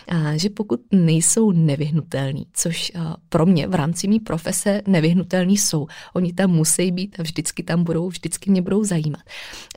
a 0.09 0.37
že 0.37 0.51
pokud 0.51 0.81
nejsou 0.93 1.53
nevyhnutelný, 1.53 2.47
což 2.53 2.93
eh, 2.95 3.01
pro 3.29 3.47
mě 3.47 3.67
v 3.67 3.75
rámci 3.75 4.09
mý 4.09 4.21
profese 4.21 4.83
nevyhnutelný 4.87 5.57
jsou, 5.57 5.87
oni 6.15 6.33
tam 6.33 6.51
musí 6.51 6.91
být 6.91 7.17
a 7.21 7.23
vždycky 7.23 7.63
tam 7.63 7.85
budou, 7.85 8.09
vždycky 8.09 8.51
mě 8.51 8.63
budou 8.63 8.85
zajímat. 8.85 9.23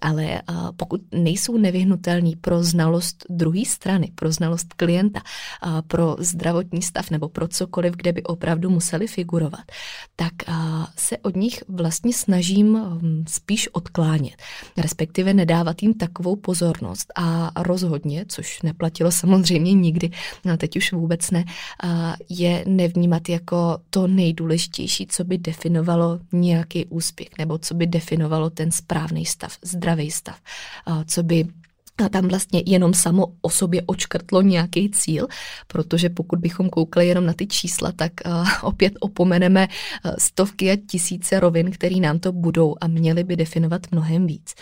Ale 0.02 0.42
pokud 0.78 1.02
nejsou 1.12 1.58
nevyhnutelný 1.58 2.36
pro 2.36 2.64
znalost 2.64 3.26
druhé 3.30 3.66
strany, 3.66 4.12
pro 4.16 4.32
znalost 4.32 4.74
klienta, 4.74 5.22
pro 5.88 6.16
zdravotní 6.20 6.82
stav 6.82 7.10
nebo 7.10 7.30
pro 7.30 7.48
cokoliv, 7.48 7.94
kde 7.96 8.14
by 8.14 8.24
opravdu 8.24 8.75
museli 8.76 9.08
figurovat, 9.08 9.64
tak 10.16 10.34
se 10.98 11.18
od 11.18 11.36
nich 11.36 11.64
vlastně 11.68 12.14
snažím 12.14 12.76
hm, 12.76 13.24
spíš 13.28 13.70
odklánět, 13.72 14.36
respektive 14.78 15.34
nedávat 15.34 15.84
jim 15.84 15.94
takovou 15.94 16.36
pozornost. 16.36 17.14
A 17.16 17.52
rozhodně, 17.56 18.26
což 18.28 18.62
neplatilo 18.62 19.12
samozřejmě 19.12 19.74
nikdy, 19.74 20.12
a 20.54 20.58
teď 20.58 20.78
už 20.78 20.92
vůbec 20.94 21.32
ne, 21.32 21.46
je 22.30 22.64
nevnímat 22.68 23.30
jako 23.30 23.78
to 23.90 24.08
nejdůležitější, 24.08 25.08
co 25.08 25.24
by 25.24 25.38
definovalo 25.38 26.20
nějaký 26.32 26.86
úspěch 26.86 27.30
nebo 27.38 27.58
co 27.58 27.74
by 27.74 27.88
definovalo 27.88 28.50
ten 28.50 28.72
správný 28.72 29.26
stav, 29.26 29.58
zdravý 29.62 30.12
stav, 30.12 30.38
co 31.08 31.24
by 31.24 31.48
a 32.06 32.10
tam 32.10 32.28
vlastně 32.28 32.64
jenom 32.66 32.94
samo 32.94 33.28
o 33.42 33.50
sobě 33.50 33.82
očkrtlo 33.86 34.42
nějaký 34.42 34.90
cíl, 34.90 35.28
protože 35.68 36.10
pokud 36.10 36.40
bychom 36.40 36.70
koukali 36.70 37.08
jenom 37.08 37.26
na 37.26 37.34
ty 37.34 37.48
čísla, 37.48 37.92
tak 37.92 38.12
uh, 38.26 38.48
opět 38.62 38.94
opomeneme 39.00 39.68
uh, 39.68 40.12
stovky 40.20 40.72
a 40.72 40.78
tisíce 40.88 41.40
rovin, 41.40 41.72
které 41.72 41.96
nám 41.96 42.20
to 42.20 42.32
budou 42.32 42.76
a 42.82 42.88
měly 42.88 43.24
by 43.24 43.36
definovat 43.36 43.82
mnohem 43.92 44.28
víc. 44.28 44.54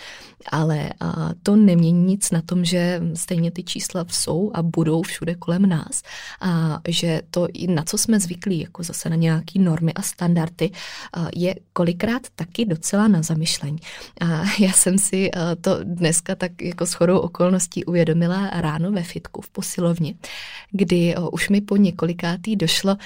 Ale 0.52 0.90
uh, 1.02 1.32
to 1.44 1.56
nemění 1.56 2.04
nic 2.04 2.32
na 2.32 2.42
tom, 2.42 2.66
že 2.66 3.02
stejně 3.14 3.52
ty 3.52 3.64
čísla 3.64 4.06
jsou 4.10 4.52
a 4.54 4.64
budou 4.64 5.02
všude 5.02 5.36
kolem 5.36 5.70
nás 5.70 6.02
a 6.42 6.82
že 6.88 7.22
to, 7.32 7.48
na 7.68 7.84
co 7.84 7.98
jsme 7.98 8.20
zvyklí, 8.20 8.60
jako 8.60 8.84
zase 8.84 9.10
na 9.10 9.16
nějaké 9.16 9.60
normy 9.60 9.94
a 9.94 10.02
standardy, 10.02 10.70
je 11.36 11.56
kolikrát 11.74 12.22
taky 12.36 12.66
docela 12.66 13.08
na 13.08 13.22
zamyšlení. 13.22 13.78
A 14.22 14.44
já 14.60 14.72
jsem 14.72 14.98
si 14.98 15.32
to 15.62 15.80
dneska 15.84 16.36
tak 16.36 16.62
jako 16.62 16.86
shodou 16.86 17.20
okolností 17.24 17.86
uvědomila 17.86 18.50
ráno 18.50 18.92
ve 18.92 19.04
fitku 19.04 19.42
v 19.42 19.50
posilovně, 19.50 20.14
kdy 20.72 21.16
už 21.32 21.50
mi 21.50 21.62
po 21.62 21.78
několikátý 21.78 22.56
došlo, 22.56 22.98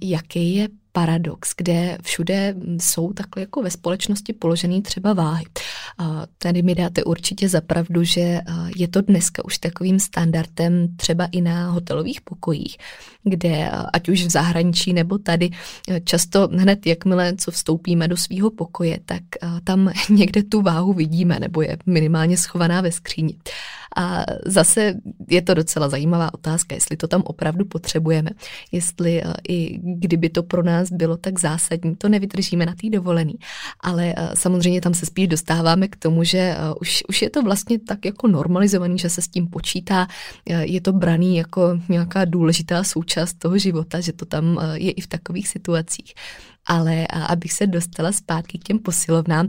jaký 0.00 0.54
je 0.54 0.68
paradox, 0.92 1.54
kde 1.56 1.98
všude 2.02 2.54
jsou 2.80 3.12
takhle 3.12 3.42
jako 3.42 3.62
ve 3.62 3.70
společnosti 3.70 4.32
položený 4.32 4.82
třeba 4.82 5.12
váhy. 5.12 5.44
Tady 6.38 6.62
mi 6.62 6.74
dáte 6.74 7.04
určitě 7.04 7.48
zapravdu, 7.48 8.04
že 8.04 8.40
je 8.76 8.88
to 8.88 9.00
dneska 9.00 9.44
už 9.44 9.58
takovým 9.58 10.00
standardem 10.00 10.88
třeba 10.96 11.28
i 11.32 11.40
na 11.40 11.70
hotelových 11.70 12.20
pokojích, 12.20 12.76
kde 13.24 13.70
ať 13.92 14.08
už 14.08 14.24
v 14.24 14.30
zahraničí 14.30 14.92
nebo 14.92 15.18
tady 15.18 15.50
často 16.04 16.48
hned 16.52 16.86
jakmile 16.86 17.36
co 17.36 17.50
vstoupíme 17.50 18.08
do 18.08 18.16
svého 18.16 18.50
pokoje, 18.50 18.98
tak 19.04 19.22
tam 19.64 19.90
někde 20.10 20.42
tu 20.42 20.62
váhu 20.62 20.92
vidíme 20.92 21.40
nebo 21.40 21.62
je 21.62 21.76
minimálně 21.86 22.36
schovaná 22.36 22.80
ve 22.80 22.92
skříni. 22.92 23.36
A 23.96 24.24
zase 24.46 24.94
je 25.30 25.42
to 25.42 25.54
docela 25.54 25.88
zajímavá 25.88 26.34
otázka, 26.34 26.74
jestli 26.74 26.96
to 26.96 27.08
tam 27.08 27.22
opravdu 27.24 27.64
potřebujeme, 27.64 28.30
jestli 28.72 29.22
i 29.48 29.78
kdyby 29.82 30.28
to 30.28 30.42
pro 30.42 30.62
nás 30.62 30.92
bylo 30.92 31.16
tak 31.16 31.38
zásadní, 31.38 31.96
to 31.96 32.08
nevydržíme 32.08 32.66
na 32.66 32.74
té 32.74 32.90
dovolený. 32.90 33.34
Ale 33.80 34.14
samozřejmě 34.34 34.80
tam 34.80 34.94
se 34.94 35.06
spíš 35.06 35.28
dostáváme 35.72 35.88
k 35.88 35.96
tomu, 35.96 36.24
že 36.24 36.38
eh, 36.38 36.56
už, 36.80 37.04
už 37.08 37.22
je 37.22 37.30
to 37.30 37.42
vlastně 37.42 37.78
tak 37.78 38.04
jako 38.04 38.28
normalizovaný, 38.28 38.98
že 38.98 39.10
se 39.10 39.22
s 39.22 39.28
tím 39.28 39.48
počítá, 39.48 40.06
je 40.46 40.80
to 40.80 40.92
braný 40.92 41.36
jako 41.36 41.80
nějaká 41.88 42.24
důležitá 42.24 42.84
součást 42.84 43.38
toho 43.38 43.58
života, 43.58 44.00
že 44.00 44.12
to 44.12 44.24
tam 44.24 44.60
je 44.74 44.90
i 44.90 45.00
v 45.00 45.06
takových 45.06 45.48
situacích 45.48 46.14
ale 46.66 47.06
abych 47.06 47.52
se 47.52 47.66
dostala 47.66 48.12
zpátky 48.12 48.58
k 48.58 48.64
těm 48.64 48.78
posilovnám, 48.78 49.48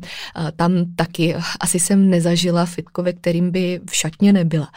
tam 0.56 0.72
taky 0.96 1.36
asi 1.60 1.80
jsem 1.80 2.10
nezažila 2.10 2.66
fitko, 2.66 3.04
ve 3.04 3.14
kterým 3.14 3.52
by 3.52 3.82
v 3.90 3.96
šatně 3.96 4.34
nebyla, 4.34 4.70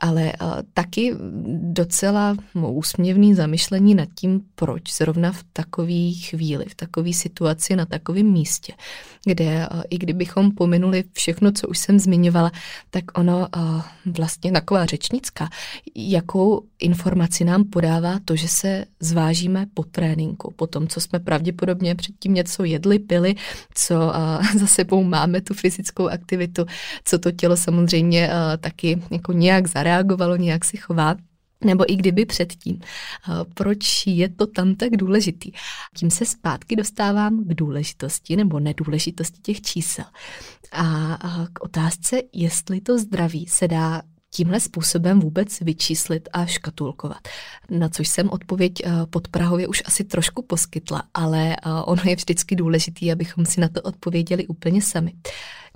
ale 0.00 0.32
taky 0.74 1.14
docela 1.60 2.36
úsměvný 2.52 3.34
zamyšlení 3.34 3.94
nad 3.94 4.08
tím, 4.14 4.40
proč 4.54 4.96
zrovna 4.96 5.32
v 5.32 5.44
takové 5.52 6.12
chvíli, 6.12 6.64
v 6.68 6.74
takové 6.74 7.12
situaci, 7.12 7.76
na 7.76 7.86
takovém 7.86 8.26
místě, 8.26 8.72
kde 9.24 9.68
i 9.90 9.98
kdybychom 9.98 10.50
pominuli 10.50 11.04
všechno, 11.12 11.52
co 11.52 11.68
už 11.68 11.78
jsem 11.78 11.98
zmiňovala, 11.98 12.52
tak 12.90 13.18
ono 13.18 13.48
vlastně 14.06 14.52
taková 14.52 14.86
řečnická, 14.86 15.48
jakou 15.96 16.62
informaci 16.78 17.44
nám 17.44 17.64
podává 17.64 18.18
to, 18.24 18.36
že 18.36 18.48
se 18.48 18.84
zvážíme 19.00 19.66
po 19.74 19.82
tréninku, 19.82 20.52
po 20.56 20.66
tom, 20.66 20.88
co 20.88 21.00
jsme 21.00 21.18
pravděpodobně 21.18 21.83
pravděpodobně 21.84 21.94
předtím 21.94 22.34
něco 22.34 22.64
jedli, 22.64 22.98
pili, 22.98 23.34
co 23.74 24.12
za 24.58 24.66
sebou 24.66 25.04
máme 25.04 25.40
tu 25.40 25.54
fyzickou 25.54 26.08
aktivitu, 26.08 26.66
co 27.04 27.18
to 27.18 27.32
tělo 27.32 27.56
samozřejmě 27.56 28.30
taky 28.60 29.02
jako 29.10 29.32
nějak 29.32 29.66
zareagovalo, 29.66 30.36
nějak 30.36 30.64
si 30.64 30.76
chová 30.76 31.16
nebo 31.64 31.84
i 31.92 31.96
kdyby 31.96 32.26
předtím. 32.26 32.80
Proč 33.54 34.06
je 34.06 34.28
to 34.28 34.46
tam 34.46 34.74
tak 34.74 34.96
důležitý? 34.96 35.52
Tím 35.96 36.10
se 36.10 36.24
zpátky 36.24 36.76
dostávám 36.76 37.44
k 37.44 37.54
důležitosti 37.54 38.36
nebo 38.36 38.60
nedůležitosti 38.60 39.40
těch 39.40 39.60
čísel. 39.60 40.04
A 40.72 41.16
k 41.52 41.64
otázce, 41.64 42.20
jestli 42.32 42.80
to 42.80 42.98
zdraví 42.98 43.46
se 43.46 43.68
dá 43.68 44.02
tímhle 44.34 44.60
způsobem 44.60 45.20
vůbec 45.20 45.60
vyčíslit 45.60 46.28
a 46.32 46.46
škatulkovat. 46.46 47.28
Na 47.70 47.88
což 47.88 48.08
jsem 48.08 48.30
odpověď 48.30 48.72
eh, 48.84 48.90
pod 49.10 49.28
Prahově 49.28 49.68
už 49.68 49.82
asi 49.86 50.04
trošku 50.04 50.42
poskytla, 50.42 51.02
ale 51.14 51.56
eh, 51.56 51.70
ono 51.84 52.02
je 52.04 52.16
vždycky 52.16 52.56
důležité, 52.56 53.12
abychom 53.12 53.46
si 53.46 53.60
na 53.60 53.68
to 53.68 53.82
odpověděli 53.82 54.46
úplně 54.46 54.82
sami. 54.82 55.12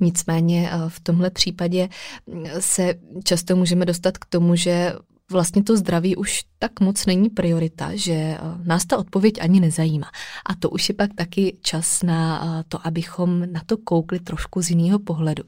Nicméně 0.00 0.70
eh, 0.72 0.76
v 0.88 1.00
tomhle 1.00 1.30
případě 1.30 1.88
mm, 2.26 2.46
se 2.58 2.94
často 3.24 3.56
můžeme 3.56 3.86
dostat 3.86 4.18
k 4.18 4.24
tomu, 4.24 4.56
že 4.56 4.92
vlastně 5.30 5.62
to 5.62 5.76
zdraví 5.76 6.16
už 6.16 6.44
tak 6.58 6.80
moc 6.80 7.06
není 7.06 7.30
priorita, 7.30 7.90
že 7.94 8.12
eh, 8.12 8.38
nás 8.64 8.86
ta 8.86 8.96
odpověď 8.96 9.34
ani 9.40 9.60
nezajímá. 9.60 10.10
A 10.46 10.54
to 10.54 10.70
už 10.70 10.88
je 10.88 10.94
pak 10.94 11.14
taky 11.14 11.58
čas 11.62 12.02
na 12.02 12.42
eh, 12.44 12.64
to, 12.68 12.86
abychom 12.86 13.52
na 13.52 13.60
to 13.66 13.76
koukli 13.76 14.20
trošku 14.20 14.62
z 14.62 14.70
jiného 14.70 14.98
pohledu 14.98 15.44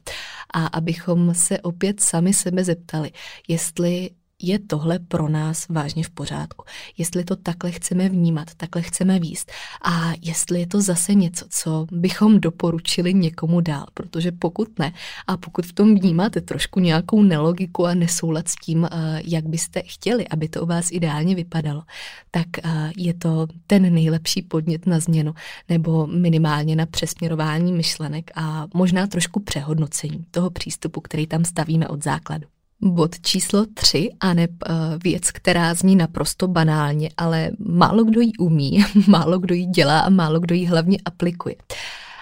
a 0.54 0.66
abychom 0.66 1.34
se 1.34 1.60
opět 1.60 2.00
sami 2.00 2.34
sebe 2.34 2.64
zeptali, 2.64 3.10
jestli 3.48 4.10
je 4.42 4.58
tohle 4.58 4.98
pro 4.98 5.28
nás 5.28 5.68
vážně 5.68 6.04
v 6.04 6.10
pořádku. 6.10 6.64
Jestli 6.98 7.24
to 7.24 7.36
takhle 7.36 7.70
chceme 7.70 8.08
vnímat, 8.08 8.54
takhle 8.56 8.82
chceme 8.82 9.18
výst 9.18 9.52
a 9.82 10.12
jestli 10.22 10.60
je 10.60 10.66
to 10.66 10.80
zase 10.80 11.14
něco, 11.14 11.44
co 11.50 11.86
bychom 11.92 12.40
doporučili 12.40 13.14
někomu 13.14 13.60
dál, 13.60 13.86
protože 13.94 14.32
pokud 14.32 14.78
ne 14.78 14.92
a 15.26 15.36
pokud 15.36 15.66
v 15.66 15.72
tom 15.72 15.94
vnímáte 15.94 16.40
trošku 16.40 16.80
nějakou 16.80 17.22
nelogiku 17.22 17.86
a 17.86 17.94
nesoulad 17.94 18.48
s 18.48 18.54
tím, 18.54 18.84
eh, 18.84 19.20
jak 19.24 19.46
byste 19.46 19.82
chtěli, 19.82 20.28
aby 20.28 20.48
to 20.48 20.62
u 20.62 20.66
vás 20.66 20.92
ideálně 20.92 21.34
vypadalo, 21.34 21.82
tak 22.30 22.46
eh, 22.64 22.92
je 22.96 23.14
to 23.14 23.46
ten 23.66 23.94
nejlepší 23.94 24.42
podnět 24.42 24.86
na 24.86 25.00
změnu 25.00 25.34
nebo 25.68 26.06
minimálně 26.06 26.76
na 26.76 26.86
přesměrování 26.86 27.72
myšlenek 27.72 28.30
a 28.34 28.66
možná 28.74 29.06
trošku 29.06 29.40
přehodnocení 29.40 30.24
toho 30.30 30.50
přístupu, 30.50 31.00
který 31.00 31.26
tam 31.26 31.44
stavíme 31.44 31.88
od 31.88 32.04
základu. 32.04 32.46
Bod 32.82 33.20
číslo 33.20 33.66
tři, 33.74 34.10
a 34.20 34.34
ne 34.34 34.48
uh, 34.48 34.76
věc, 35.04 35.30
která 35.30 35.74
zní 35.74 35.96
naprosto 35.96 36.48
banálně, 36.48 37.10
ale 37.16 37.50
málo 37.58 38.04
kdo 38.04 38.20
ji 38.20 38.32
umí, 38.38 38.84
málo 39.06 39.38
kdo 39.38 39.54
ji 39.54 39.66
dělá 39.66 40.00
a 40.00 40.10
málo 40.10 40.40
kdo 40.40 40.54
ji 40.54 40.66
hlavně 40.66 40.98
aplikuje. 41.04 41.54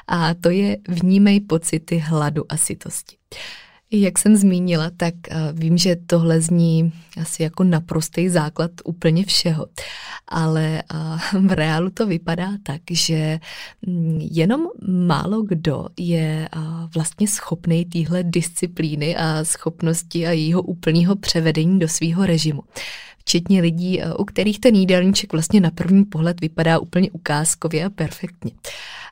A 0.09 0.35
to 0.35 0.51
je 0.51 0.77
vnímej 0.89 1.41
pocity 1.41 1.99
hladu 1.99 2.45
a 2.49 2.57
sytosti. 2.57 3.17
Jak 3.91 4.19
jsem 4.19 4.37
zmínila, 4.37 4.91
tak 4.97 5.15
eh, 5.31 5.37
vím, 5.53 5.79
že 5.79 5.97
tohle 6.07 6.41
zní 6.41 6.93
asi 7.21 7.43
jako 7.43 7.65
naprostý 7.65 8.29
základ 8.29 8.71
úplně 8.85 9.25
všeho, 9.25 9.67
ale 10.29 10.83
eh, 10.83 11.39
v 11.39 11.53
reálu 11.53 11.91
to 11.91 12.07
vypadá 12.07 12.51
tak, 12.63 12.81
že 12.91 13.41
mm, 13.87 14.19
jenom 14.33 14.67
málo 14.89 15.43
kdo 15.43 15.87
je 15.99 16.49
eh, 16.53 16.59
vlastně 16.95 17.29
schopný 17.29 17.85
téhle 17.85 18.23
disciplíny 18.23 19.17
a 19.17 19.45
schopnosti 19.45 20.27
a 20.27 20.31
jejího 20.31 20.63
úplného 20.63 21.17
převedení 21.17 21.79
do 21.79 21.89
svého 21.89 22.27
režimu 22.27 22.63
včetně 23.19 23.61
lidí, 23.61 24.01
u 24.19 24.25
kterých 24.25 24.61
ten 24.61 24.75
jídelníček 24.75 25.33
vlastně 25.33 25.61
na 25.61 25.71
první 25.71 26.05
pohled 26.05 26.41
vypadá 26.41 26.79
úplně 26.79 27.11
ukázkově 27.11 27.85
a 27.85 27.91
perfektně. 27.91 28.51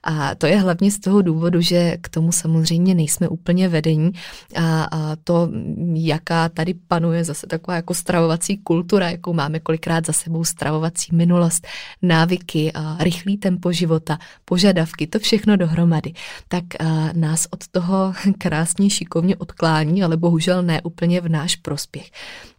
A 0.09 0.35
to 0.35 0.47
je 0.47 0.57
hlavně 0.57 0.91
z 0.91 0.99
toho 0.99 1.23
důvodu, 1.23 1.61
že 1.61 1.97
k 2.01 2.09
tomu 2.09 2.33
samozřejmě 2.33 2.95
nejsme 2.95 3.29
úplně 3.29 3.69
vedení 3.69 4.13
a, 4.57 4.85
a 4.85 5.17
to, 5.25 5.49
jaká 5.95 6.49
tady 6.49 6.75
panuje 6.75 7.25
zase 7.25 7.47
taková 7.47 7.77
jako 7.77 7.95
stravovací 7.95 8.57
kultura, 8.57 9.11
jakou 9.11 9.33
máme 9.33 9.61
kolikrát 9.61 10.07
za 10.07 10.13
sebou 10.13 10.45
stravovací 10.45 11.15
minulost, 11.15 11.67
návyky, 12.03 12.73
a 12.73 12.97
rychlý 13.01 13.37
tempo 13.37 13.73
života, 13.73 14.19
požadavky, 14.45 15.07
to 15.07 15.19
všechno 15.19 15.57
dohromady, 15.57 16.13
tak 16.49 16.65
a, 16.79 17.11
nás 17.13 17.47
od 17.51 17.69
toho 17.69 18.13
krásně 18.39 18.91
šikovně 18.91 19.37
odklání, 19.37 20.03
ale 20.03 20.17
bohužel 20.17 20.63
ne 20.63 20.83
úplně 20.83 21.21
v 21.21 21.29
náš 21.29 21.57
prospěch. 21.57 22.11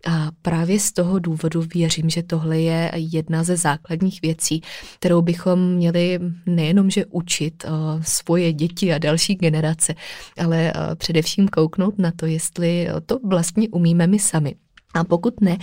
A 0.07 0.31
právě 0.41 0.79
z 0.79 0.91
toho 0.91 1.19
důvodu 1.19 1.63
věřím, 1.73 2.09
že 2.09 2.23
tohle 2.23 2.59
je 2.59 2.91
jedna 2.95 3.43
ze 3.43 3.57
základních 3.57 4.21
věcí, 4.21 4.61
kterou 4.99 5.21
bychom 5.21 5.59
měli 5.73 6.19
nejenom, 6.45 6.89
že 6.89 7.05
učit 7.05 7.36
uh, 7.41 7.71
svoje 8.01 8.53
děti 8.53 8.93
a 8.93 8.97
další 8.97 9.35
generace, 9.35 9.95
ale 10.37 10.73
uh, 10.75 10.95
především 10.95 11.47
kouknout 11.47 11.99
na 11.99 12.11
to, 12.15 12.25
jestli 12.25 12.87
to 13.05 13.19
vlastně 13.23 13.69
umíme 13.69 14.07
my 14.07 14.19
sami. 14.19 14.55
A 14.93 15.03
pokud 15.03 15.41
ne, 15.41 15.57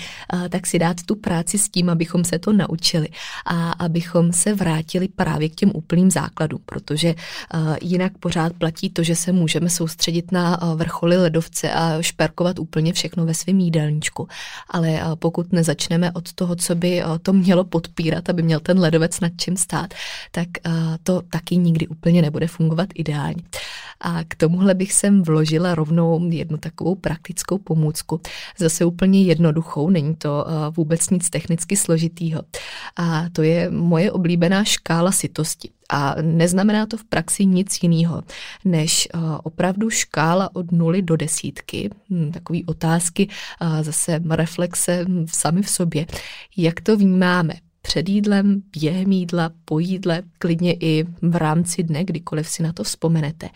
tak 0.48 0.66
si 0.66 0.78
dát 0.78 0.96
tu 1.06 1.16
práci 1.16 1.58
s 1.58 1.68
tím, 1.68 1.90
abychom 1.90 2.24
se 2.24 2.38
to 2.38 2.52
naučili 2.52 3.08
a 3.46 3.72
abychom 3.72 4.32
se 4.32 4.54
vrátili 4.54 5.08
právě 5.08 5.48
k 5.48 5.54
těm 5.54 5.70
úplným 5.74 6.10
základům, 6.10 6.60
protože 6.66 7.14
jinak 7.82 8.18
pořád 8.18 8.52
platí 8.52 8.90
to, 8.90 9.02
že 9.02 9.16
se 9.16 9.32
můžeme 9.32 9.70
soustředit 9.70 10.32
na 10.32 10.60
vrcholy 10.74 11.16
ledovce 11.16 11.72
a 11.72 12.02
šperkovat 12.02 12.58
úplně 12.58 12.92
všechno 12.92 13.26
ve 13.26 13.34
svém 13.34 13.60
jídelníčku. 13.60 14.28
Ale 14.70 15.00
pokud 15.14 15.52
nezačneme 15.52 16.12
od 16.12 16.32
toho, 16.32 16.56
co 16.56 16.74
by 16.74 17.02
to 17.22 17.32
mělo 17.32 17.64
podpírat, 17.64 18.30
aby 18.30 18.42
měl 18.42 18.60
ten 18.60 18.78
ledovec 18.78 19.20
nad 19.20 19.32
čím 19.36 19.56
stát, 19.56 19.94
tak 20.30 20.48
to 21.02 21.22
taky 21.30 21.56
nikdy 21.56 21.86
úplně 21.86 22.22
nebude 22.22 22.46
fungovat 22.46 22.88
ideálně. 22.94 23.42
A 24.00 24.24
k 24.28 24.34
tomuhle 24.34 24.74
bych 24.74 24.92
sem 24.92 25.22
vložila 25.22 25.74
rovnou 25.74 26.28
jednu 26.30 26.56
takovou 26.56 26.94
praktickou 26.94 27.58
pomůcku. 27.58 28.20
Zase 28.58 28.84
úplně 28.84 29.13
jednoduchou, 29.22 29.90
není 29.90 30.14
to 30.14 30.46
eh, 30.48 30.52
vůbec 30.70 31.10
nic 31.10 31.30
technicky 31.30 31.76
složitýho. 31.76 32.42
A 32.96 33.24
to 33.32 33.42
je 33.42 33.70
moje 33.70 34.12
oblíbená 34.12 34.64
škála 34.64 35.12
sytosti. 35.12 35.70
A 35.90 36.14
neznamená 36.22 36.86
to 36.86 36.96
v 36.96 37.04
praxi 37.04 37.46
nic 37.46 37.82
jiného, 37.82 38.22
než 38.64 39.08
eh, 39.14 39.18
opravdu 39.42 39.90
škála 39.90 40.56
od 40.56 40.72
nuly 40.72 41.02
do 41.02 41.16
desítky, 41.16 41.90
hm, 42.10 42.32
takový 42.32 42.64
otázky, 42.64 43.28
zase 43.80 44.20
reflexe 44.30 45.04
hm, 45.04 45.26
sami 45.28 45.62
v 45.62 45.70
sobě. 45.70 46.06
Jak 46.56 46.80
to 46.80 46.96
vnímáme? 46.96 47.54
Před 47.86 48.08
jídlem, 48.08 48.62
během 48.80 49.12
jídla, 49.12 49.50
po 49.64 49.78
jídle, 49.78 50.22
klidně 50.38 50.74
i 50.80 51.04
v 51.22 51.36
rámci 51.36 51.82
dne, 51.82 52.04
kdykoliv 52.04 52.48
si 52.48 52.62
na 52.62 52.72
to 52.72 52.84
vzpomenete, 52.84 53.48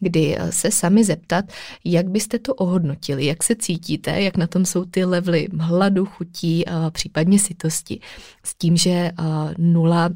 kdy 0.00 0.36
eh, 0.38 0.52
se 0.52 0.70
sami 0.70 1.04
zeptat, 1.04 1.44
jak 1.84 2.08
byste 2.08 2.38
to 2.38 2.54
ohodnotili, 2.54 3.26
jak 3.26 3.42
se 3.42 3.54
cítíte, 3.56 4.20
jak 4.20 4.36
na 4.36 4.46
tom 4.46 4.64
jsou 4.66 4.84
ty 4.84 5.04
levely 5.04 5.48
hladu, 5.58 6.06
chutí, 6.06 6.64
případně 6.90 7.38
sytosti. 7.38 8.00
S 8.44 8.54
tím, 8.54 8.76
že 8.76 8.90
eh, 8.90 9.12
nula 9.58 10.10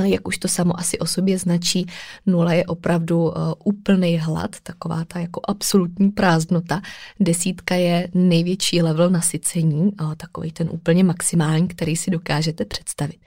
jak 0.00 0.28
už 0.28 0.38
to 0.38 0.48
samo 0.48 0.78
asi 0.80 0.98
o 0.98 1.06
sobě 1.06 1.38
značí, 1.38 1.86
nula 2.26 2.52
je 2.52 2.66
opravdu 2.66 3.22
uh, 3.22 3.32
úplný 3.64 4.18
hlad, 4.18 4.56
taková 4.62 5.04
ta 5.04 5.18
jako 5.18 5.40
absolutní 5.48 6.10
prázdnota. 6.10 6.82
Desítka 7.20 7.74
je 7.74 8.08
největší 8.14 8.82
level 8.82 9.10
nasycení, 9.10 9.92
uh, 10.00 10.14
takový 10.14 10.52
ten 10.52 10.68
úplně 10.72 11.04
maximální, 11.04 11.68
který 11.68 11.96
si 11.96 12.10
dokážete 12.10 12.64
představit. 12.64 13.18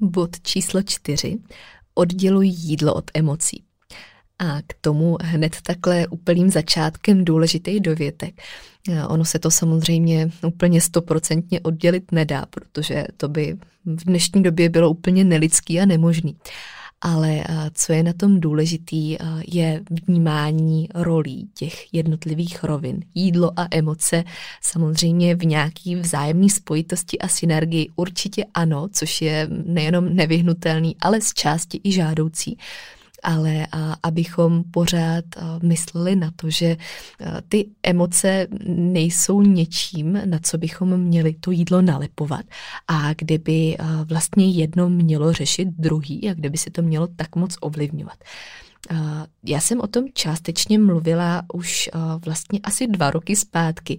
Bod 0.00 0.40
číslo 0.40 0.82
čtyři. 0.82 1.38
Odděluj 1.94 2.48
jídlo 2.48 2.94
od 2.94 3.10
emocí. 3.14 3.69
A 4.40 4.62
k 4.66 4.74
tomu 4.80 5.16
hned 5.22 5.56
takhle 5.62 6.06
úplným 6.06 6.50
začátkem 6.50 7.24
důležitý 7.24 7.80
dovětek. 7.80 8.42
Ono 9.08 9.24
se 9.24 9.38
to 9.38 9.50
samozřejmě 9.50 10.30
úplně 10.46 10.80
stoprocentně 10.80 11.60
oddělit 11.60 12.12
nedá, 12.12 12.46
protože 12.50 13.04
to 13.16 13.28
by 13.28 13.56
v 13.84 14.04
dnešní 14.04 14.42
době 14.42 14.68
bylo 14.68 14.90
úplně 14.90 15.24
nelidský 15.24 15.80
a 15.80 15.86
nemožný. 15.86 16.36
Ale 17.00 17.44
co 17.74 17.92
je 17.92 18.02
na 18.02 18.12
tom 18.12 18.40
důležitý, 18.40 19.16
je 19.52 19.80
vnímání 20.06 20.88
rolí 20.94 21.48
těch 21.54 21.94
jednotlivých 21.94 22.64
rovin. 22.64 23.00
Jídlo 23.14 23.52
a 23.56 23.68
emoce 23.70 24.24
samozřejmě 24.62 25.34
v 25.34 25.44
nějaký 25.46 25.96
vzájemné 25.96 26.48
spojitosti 26.48 27.18
a 27.18 27.28
synergii 27.28 27.88
určitě 27.96 28.44
ano, 28.54 28.88
což 28.92 29.22
je 29.22 29.48
nejenom 29.64 30.16
nevyhnutelný, 30.16 30.96
ale 31.00 31.20
z 31.20 31.34
části 31.34 31.80
i 31.84 31.92
žádoucí 31.92 32.58
ale 33.22 33.66
a, 33.72 33.96
abychom 34.02 34.64
pořád 34.70 35.24
a, 35.36 35.58
mysleli 35.62 36.16
na 36.16 36.30
to, 36.36 36.50
že 36.50 36.76
a, 36.76 37.40
ty 37.48 37.68
emoce 37.82 38.46
nejsou 38.66 39.42
něčím, 39.42 40.20
na 40.24 40.38
co 40.42 40.58
bychom 40.58 40.96
měli 40.96 41.34
to 41.34 41.50
jídlo 41.50 41.82
nalepovat 41.82 42.44
a 42.88 43.14
kdyby 43.14 43.76
a, 43.78 44.02
vlastně 44.02 44.50
jedno 44.50 44.88
mělo 44.88 45.32
řešit 45.32 45.68
druhý 45.78 46.30
a 46.30 46.34
kdyby 46.34 46.58
se 46.58 46.70
to 46.70 46.82
mělo 46.82 47.06
tak 47.06 47.36
moc 47.36 47.56
ovlivňovat. 47.60 48.16
Já 49.44 49.60
jsem 49.60 49.80
o 49.80 49.86
tom 49.86 50.04
částečně 50.14 50.78
mluvila 50.78 51.42
už 51.52 51.90
vlastně 52.24 52.60
asi 52.62 52.86
dva 52.86 53.10
roky 53.10 53.36
zpátky 53.36 53.98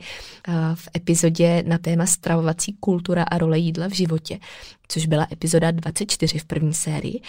v 0.73 0.89
epizodě 0.97 1.63
na 1.67 1.77
téma 1.77 2.05
stravovací 2.05 2.77
kultura 2.79 3.23
a 3.23 3.38
role 3.38 3.60
jídla 3.60 3.88
v 3.88 3.93
životě, 3.93 4.39
což 4.91 5.06
byla 5.06 5.27
epizoda 5.32 5.71
24 5.71 6.39
v 6.39 6.45
první 6.45 6.73
sérii, 6.73 7.21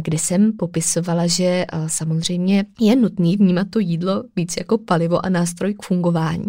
kde 0.00 0.18
jsem 0.18 0.52
popisovala, 0.52 1.26
že 1.26 1.64
samozřejmě 1.86 2.64
je 2.80 2.96
nutný 2.96 3.36
vnímat 3.36 3.66
to 3.70 3.78
jídlo 3.78 4.24
víc 4.36 4.54
jako 4.58 4.78
palivo 4.78 5.26
a 5.26 5.28
nástroj 5.28 5.74
k 5.74 5.82
fungování, 5.82 6.48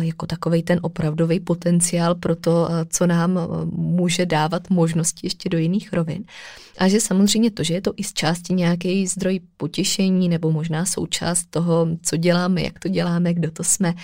jako 0.00 0.26
takový 0.26 0.62
ten 0.62 0.78
opravdový 0.82 1.40
potenciál 1.40 2.14
pro 2.14 2.36
to, 2.36 2.68
co 2.88 3.06
nám 3.06 3.38
může 3.72 4.26
dávat 4.26 4.70
možnosti 4.70 5.26
ještě 5.26 5.48
do 5.48 5.58
jiných 5.58 5.92
rovin. 5.92 6.24
A 6.78 6.88
že 6.88 7.00
samozřejmě 7.00 7.50
to, 7.50 7.62
že 7.62 7.74
je 7.74 7.80
to 7.80 7.92
i 7.96 8.04
z 8.04 8.12
části 8.12 8.54
nějaký 8.54 9.06
zdroj 9.06 9.40
potěšení 9.56 10.28
nebo 10.28 10.50
možná 10.50 10.84
součást 10.84 11.46
toho, 11.50 11.88
co 12.02 12.16
děláme, 12.16 12.62
jak 12.62 12.78
to 12.78 12.88
děláme, 12.88 13.34
kdo 13.34 13.50
to 13.50 13.64
jsme, 13.64 13.94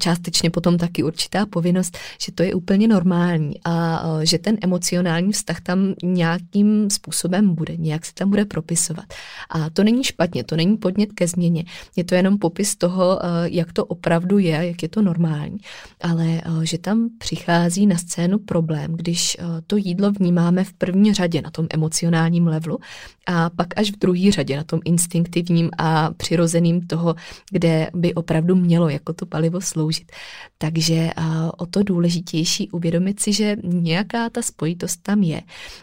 částečně 0.00 0.50
potom 0.50 0.78
taky 0.78 1.02
určitá 1.02 1.46
povinnost, 1.46 1.98
že 2.24 2.32
to 2.32 2.42
je 2.42 2.54
úplně 2.54 2.88
normální 2.88 3.54
a 3.64 4.02
že 4.22 4.38
ten 4.38 4.56
emocionální 4.62 5.13
vztah 5.32 5.60
tam 5.60 5.94
nějakým 6.02 6.90
způsobem 6.90 7.54
bude, 7.54 7.76
nějak 7.76 8.06
se 8.06 8.14
tam 8.14 8.30
bude 8.30 8.44
propisovat. 8.44 9.04
A 9.50 9.70
to 9.70 9.84
není 9.84 10.04
špatně, 10.04 10.44
to 10.44 10.56
není 10.56 10.76
podnět 10.76 11.12
ke 11.12 11.28
změně, 11.28 11.64
je 11.96 12.04
to 12.04 12.14
jenom 12.14 12.38
popis 12.38 12.76
toho, 12.76 13.20
jak 13.44 13.72
to 13.72 13.84
opravdu 13.84 14.38
je, 14.38 14.50
jak 14.50 14.82
je 14.82 14.88
to 14.88 15.02
normální, 15.02 15.58
ale 16.00 16.42
že 16.62 16.78
tam 16.78 17.08
přichází 17.18 17.86
na 17.86 17.98
scénu 17.98 18.38
problém, 18.38 18.92
když 18.92 19.36
to 19.66 19.76
jídlo 19.76 20.12
vnímáme 20.12 20.64
v 20.64 20.72
první 20.72 21.14
řadě 21.14 21.42
na 21.42 21.50
tom 21.50 21.66
emocionálním 21.70 22.46
levelu 22.46 22.78
a 23.26 23.50
pak 23.50 23.78
až 23.78 23.90
v 23.90 23.98
druhé 23.98 24.32
řadě 24.32 24.56
na 24.56 24.64
tom 24.64 24.80
instinktivním 24.84 25.70
a 25.78 26.10
přirozeným 26.10 26.86
toho, 26.86 27.14
kde 27.50 27.90
by 27.94 28.14
opravdu 28.14 28.54
mělo 28.54 28.88
jako 28.88 29.12
to 29.12 29.26
palivo 29.26 29.60
sloužit. 29.60 30.12
Takže 30.58 31.10
o 31.56 31.66
to 31.66 31.82
důležitější 31.82 32.70
uvědomit 32.70 33.20
si, 33.20 33.32
že 33.32 33.56
nějaká 33.62 34.30
ta 34.30 34.42
spojitost 34.42 35.02
tam 35.06 35.22
je, 35.22 35.42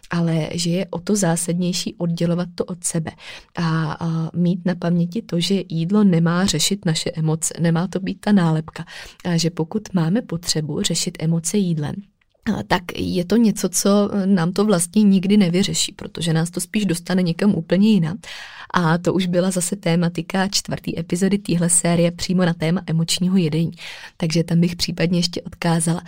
ale 0.10 0.50
že 0.54 0.70
je 0.70 0.86
o 0.90 1.00
to 1.00 1.16
zásadnější 1.16 1.96
oddělovat 1.96 2.50
to 2.56 2.66
od 2.66 2.84
sebe 2.84 3.12
a 3.58 3.98
mít 4.36 4.66
na 4.66 4.76
paměti 4.76 5.22
to, 5.22 5.40
že 5.40 5.64
jídlo 5.70 6.04
nemá 6.04 6.46
řešit 6.46 6.86
naše 6.86 7.12
emoce, 7.12 7.54
nemá 7.60 7.88
to 7.88 8.00
být 8.00 8.20
ta 8.20 8.32
nálepka. 8.32 8.86
A 9.26 9.38
že 9.38 9.50
pokud 9.50 9.94
máme 9.94 10.22
potřebu 10.22 10.82
řešit 10.82 11.18
emoce 11.20 11.58
jídlem, 11.58 11.96
tak 12.68 12.84
je 12.98 13.26
to 13.26 13.38
něco, 13.38 13.70
co 13.70 14.10
nám 14.26 14.52
to 14.52 14.66
vlastně 14.66 15.04
nikdy 15.04 15.38
nevyřeší, 15.38 15.92
protože 15.92 16.34
nás 16.34 16.50
to 16.50 16.60
spíš 16.60 16.86
dostane 16.86 17.22
někam 17.22 17.56
úplně 17.56 17.90
jinam. 17.90 18.18
A 18.74 18.98
to 18.98 19.14
už 19.14 19.26
byla 19.26 19.52
zase 19.52 19.76
tématika 19.76 20.48
čtvrtý 20.48 21.00
epizody 21.00 21.38
téhle 21.38 21.70
série 21.70 22.12
přímo 22.12 22.46
na 22.46 22.54
téma 22.54 22.82
emočního 22.88 23.38
jedení. 23.38 23.72
Takže 24.18 24.44
tam 24.44 24.60
bych 24.60 24.76
případně 24.76 25.20
ještě 25.20 25.42
odkázala. 25.42 26.02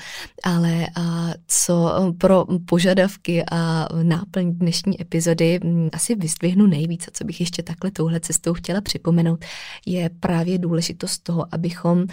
Ale 0.43 0.87
a 0.95 1.33
co 1.47 1.93
pro 2.17 2.45
požadavky 2.65 3.43
a 3.51 3.87
náplň 4.03 4.53
dnešní 4.53 5.01
epizody 5.01 5.59
asi 5.93 6.15
vyzdvihnu 6.15 6.67
nejvíc 6.67 7.07
a 7.07 7.11
co 7.13 7.23
bych 7.23 7.39
ještě 7.39 7.63
takhle 7.63 7.91
touhle 7.91 8.19
cestou 8.19 8.53
chtěla 8.53 8.81
připomenout, 8.81 9.45
je 9.85 10.09
právě 10.19 10.57
důležitost 10.57 11.23
toho, 11.23 11.45
abychom 11.51 12.05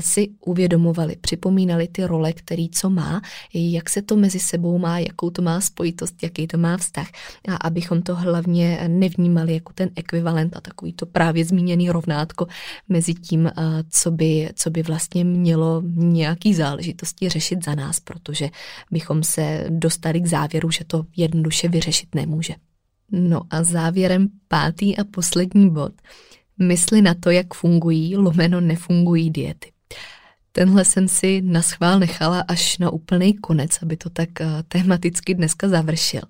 si 0.00 0.28
uvědomovali, 0.46 1.16
připomínali 1.20 1.88
ty 1.88 2.04
role, 2.04 2.32
který 2.32 2.70
co 2.70 2.90
má, 2.90 3.20
jak 3.58 3.90
se 3.90 4.02
to 4.02 4.16
mezi 4.16 4.38
sebou 4.38 4.78
má, 4.78 4.98
jakou 4.98 5.30
to 5.30 5.42
má 5.42 5.60
spojitost, 5.60 6.22
jaký 6.22 6.46
to 6.46 6.58
má 6.58 6.76
vztah 6.76 7.08
a 7.48 7.56
abychom 7.56 8.02
to 8.02 8.16
hlavně 8.16 8.84
nevnímali 8.88 9.54
jako 9.54 9.72
ten 9.72 9.90
ekvivalent 9.96 10.56
a 10.56 10.60
takový 10.60 10.92
to 10.92 11.06
právě 11.06 11.44
zmíněný 11.44 11.90
rovnátko 11.90 12.46
mezi 12.88 13.14
tím, 13.14 13.50
co 13.90 14.10
by, 14.10 14.50
co 14.54 14.70
by 14.70 14.82
vlastně 14.82 15.24
mělo 15.24 15.82
nějaký 15.94 16.54
záležitosti 16.54 17.28
řešit 17.28 17.64
za 17.64 17.74
nás, 17.74 18.00
protože 18.00 18.50
bychom 18.90 19.22
se 19.22 19.66
dostali 19.68 20.20
k 20.20 20.26
závěru, 20.26 20.70
že 20.70 20.84
to 20.84 21.04
jednoduše 21.16 21.68
vyřešit 21.68 22.14
nemůže. 22.14 22.54
No 23.12 23.42
a 23.50 23.64
závěrem 23.64 24.28
pátý 24.48 24.96
a 24.96 25.04
poslední 25.04 25.70
bod. 25.70 25.92
Mysli 26.58 27.02
na 27.02 27.14
to, 27.14 27.30
jak 27.30 27.54
fungují, 27.54 28.16
lomeno 28.16 28.60
nefungují 28.60 29.30
diety. 29.30 29.72
Tenhle 30.58 30.84
jsem 30.84 31.08
si 31.08 31.42
na 31.42 31.62
schvál 31.62 31.98
nechala 31.98 32.40
až 32.48 32.78
na 32.78 32.90
úplný 32.90 33.34
konec, 33.34 33.78
aby 33.82 33.96
to 33.96 34.10
tak 34.10 34.28
uh, 34.40 34.46
tematicky 34.68 35.34
dneska 35.34 35.68
završil 35.68 36.20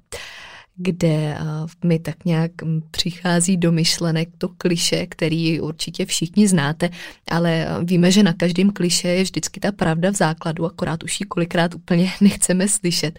kde 0.78 1.38
mi 1.84 1.98
tak 1.98 2.24
nějak 2.24 2.50
přichází 2.90 3.56
do 3.56 3.72
myšlenek 3.72 4.28
to 4.38 4.48
kliše, 4.48 5.06
který 5.06 5.60
určitě 5.60 6.06
všichni 6.06 6.48
znáte, 6.48 6.90
ale 7.30 7.66
víme, 7.82 8.10
že 8.10 8.22
na 8.22 8.32
každém 8.32 8.70
kliše 8.70 9.08
je 9.08 9.22
vždycky 9.22 9.60
ta 9.60 9.72
pravda 9.72 10.10
v 10.10 10.16
základu, 10.16 10.66
akorát 10.66 11.02
už 11.02 11.20
ji 11.20 11.26
kolikrát 11.26 11.74
úplně 11.74 12.12
nechceme 12.20 12.68
slyšet. 12.68 13.18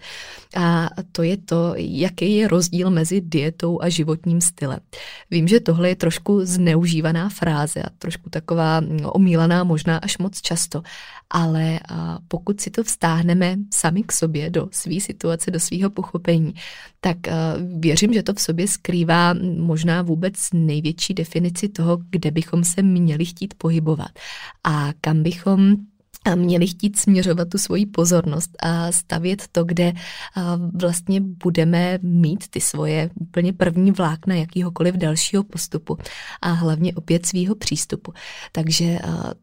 A 0.56 0.88
to 1.12 1.22
je 1.22 1.36
to, 1.36 1.74
jaký 1.76 2.36
je 2.36 2.48
rozdíl 2.48 2.90
mezi 2.90 3.20
dietou 3.20 3.82
a 3.82 3.88
životním 3.88 4.40
stylem. 4.40 4.80
Vím, 5.30 5.48
že 5.48 5.60
tohle 5.60 5.88
je 5.88 5.96
trošku 5.96 6.40
zneužívaná 6.42 7.28
fráze 7.28 7.82
a 7.82 7.90
trošku 7.98 8.30
taková 8.30 8.80
hm, 8.80 8.98
omílaná 9.04 9.64
možná 9.64 9.98
až 9.98 10.18
moc 10.18 10.40
často, 10.40 10.82
ale 11.30 11.80
pokud 12.28 12.60
si 12.60 12.70
to 12.70 12.84
vztáhneme 12.84 13.56
sami 13.72 14.02
k 14.02 14.12
sobě 14.12 14.50
do 14.50 14.68
své 14.72 15.00
situace, 15.00 15.50
do 15.50 15.60
svého 15.60 15.90
pochopení, 15.90 16.54
tak 17.00 17.16
věřím, 17.78 18.12
že 18.12 18.22
to 18.22 18.34
v 18.34 18.40
sobě 18.40 18.68
skrývá 18.68 19.34
možná 19.58 20.02
vůbec 20.02 20.34
největší 20.52 21.14
definici 21.14 21.68
toho, 21.68 21.98
kde 22.10 22.30
bychom 22.30 22.64
se 22.64 22.82
měli 22.82 23.24
chtít 23.24 23.54
pohybovat 23.54 24.10
a 24.64 24.90
kam 25.00 25.22
bychom 25.22 25.76
a 26.24 26.34
měli 26.34 26.66
chtít 26.66 26.98
směřovat 26.98 27.48
tu 27.48 27.58
svoji 27.58 27.86
pozornost 27.86 28.50
a 28.62 28.92
stavět 28.92 29.42
to, 29.52 29.64
kde 29.64 29.92
vlastně 30.74 31.20
budeme 31.20 31.98
mít 32.02 32.48
ty 32.48 32.60
svoje 32.60 33.10
úplně 33.20 33.52
první 33.52 33.90
vlákna 33.90 34.34
jakýhokoliv 34.34 34.94
dalšího 34.94 35.42
postupu 35.44 35.98
a 36.42 36.52
hlavně 36.52 36.94
opět 36.94 37.26
svýho 37.26 37.54
přístupu. 37.54 38.12
Takže 38.52 38.98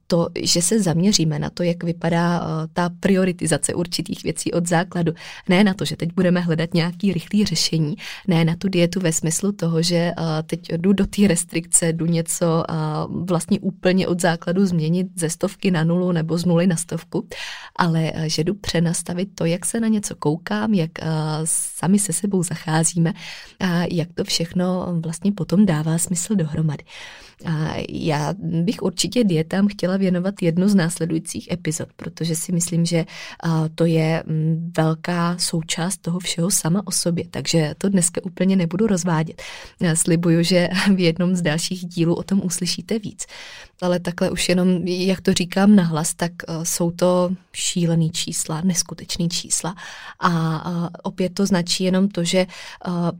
to, 0.08 0.30
že 0.44 0.62
se 0.62 0.82
zaměříme 0.82 1.40
na 1.40 1.50
to, 1.50 1.64
jak 1.64 1.84
vypadá 1.84 2.48
ta 2.74 2.90
prioritizace 3.00 3.74
určitých 3.74 4.24
věcí 4.24 4.54
od 4.54 4.68
základu, 4.68 5.14
ne 5.50 5.64
na 5.64 5.74
to, 5.74 5.86
že 5.86 5.96
teď 5.96 6.10
budeme 6.16 6.40
hledat 6.40 6.74
nějaký 6.74 7.14
rychlý 7.14 7.46
řešení, 7.46 7.96
ne 8.28 8.46
na 8.46 8.56
tu 8.56 8.70
dietu 8.70 9.00
ve 9.00 9.12
smyslu 9.12 9.52
toho, 9.52 9.82
že 9.82 10.12
teď 10.46 10.74
jdu 10.74 10.94
do 10.94 11.06
té 11.08 11.28
restrikce, 11.28 11.94
jdu 11.94 12.06
něco 12.06 12.64
vlastně 13.10 13.60
úplně 13.60 14.08
od 14.08 14.22
základu 14.22 14.66
změnit 14.66 15.08
ze 15.16 15.30
stovky 15.30 15.72
na 15.72 15.84
nulu 15.84 16.12
nebo 16.12 16.38
z 16.38 16.46
nuly 16.46 16.67
na 16.68 16.76
stovku, 16.76 17.28
ale 17.76 18.14
že 18.28 18.44
jdu 18.44 18.54
přenastavit 18.54 19.30
to, 19.36 19.46
jak 19.46 19.66
se 19.66 19.80
na 19.80 19.88
něco 19.88 20.16
koukám, 20.16 20.74
jak 20.74 20.92
sami 21.44 22.00
se 22.00 22.14
sebou 22.14 22.44
zacházíme 22.44 23.14
a 23.60 23.84
jak 23.92 24.14
to 24.14 24.24
všechno 24.24 24.88
vlastně 25.04 25.32
potom 25.32 25.66
dává 25.66 25.98
smysl 25.98 26.36
dohromady. 26.36 26.84
A 27.46 27.74
já 27.90 28.34
bych 28.40 28.82
určitě 28.82 29.24
dietám 29.24 29.68
chtěla 29.68 29.98
věnovat 29.98 30.36
jednu 30.42 30.68
z 30.68 30.76
následujících 30.76 31.52
epizod, 31.52 31.90
protože 31.96 32.36
si 32.36 32.52
myslím, 32.52 32.86
že 32.86 33.06
to 33.76 33.86
je 33.86 34.24
mm, 34.26 34.72
velká 34.78 35.38
součást 35.40 35.98
toho 35.98 36.20
všeho 36.20 36.52
sama 36.52 36.82
o 36.86 36.92
sobě, 36.92 37.26
takže 37.32 37.74
to 37.78 37.90
dneska 37.90 38.22
úplně 38.24 38.56
nebudu 38.56 38.88
rozvádět. 38.88 39.42
Já 39.82 39.96
slibuju, 39.96 40.44
že 40.44 40.70
v 40.96 41.00
jednom 41.00 41.36
z 41.36 41.42
dalších 41.42 41.86
dílů 41.86 42.16
o 42.16 42.24
tom 42.24 42.42
uslyšíte 42.44 43.00
víc. 43.00 43.26
Ale 43.82 44.00
takhle 44.00 44.30
už 44.32 44.50
jenom, 44.50 44.70
jak 44.88 45.22
to 45.22 45.34
říkám 45.34 45.76
nahlas, 45.76 46.14
tak 46.14 46.32
jsou 46.64 46.92
to 46.92 47.30
šílený 47.54 48.12
čísla, 48.12 48.62
neskutečný 48.62 49.30
čísla. 49.30 49.76
A 50.20 50.90
opět 51.04 51.34
to 51.34 51.46
značí 51.46 51.84
jenom 51.84 52.10
to, 52.10 52.24
že 52.24 52.48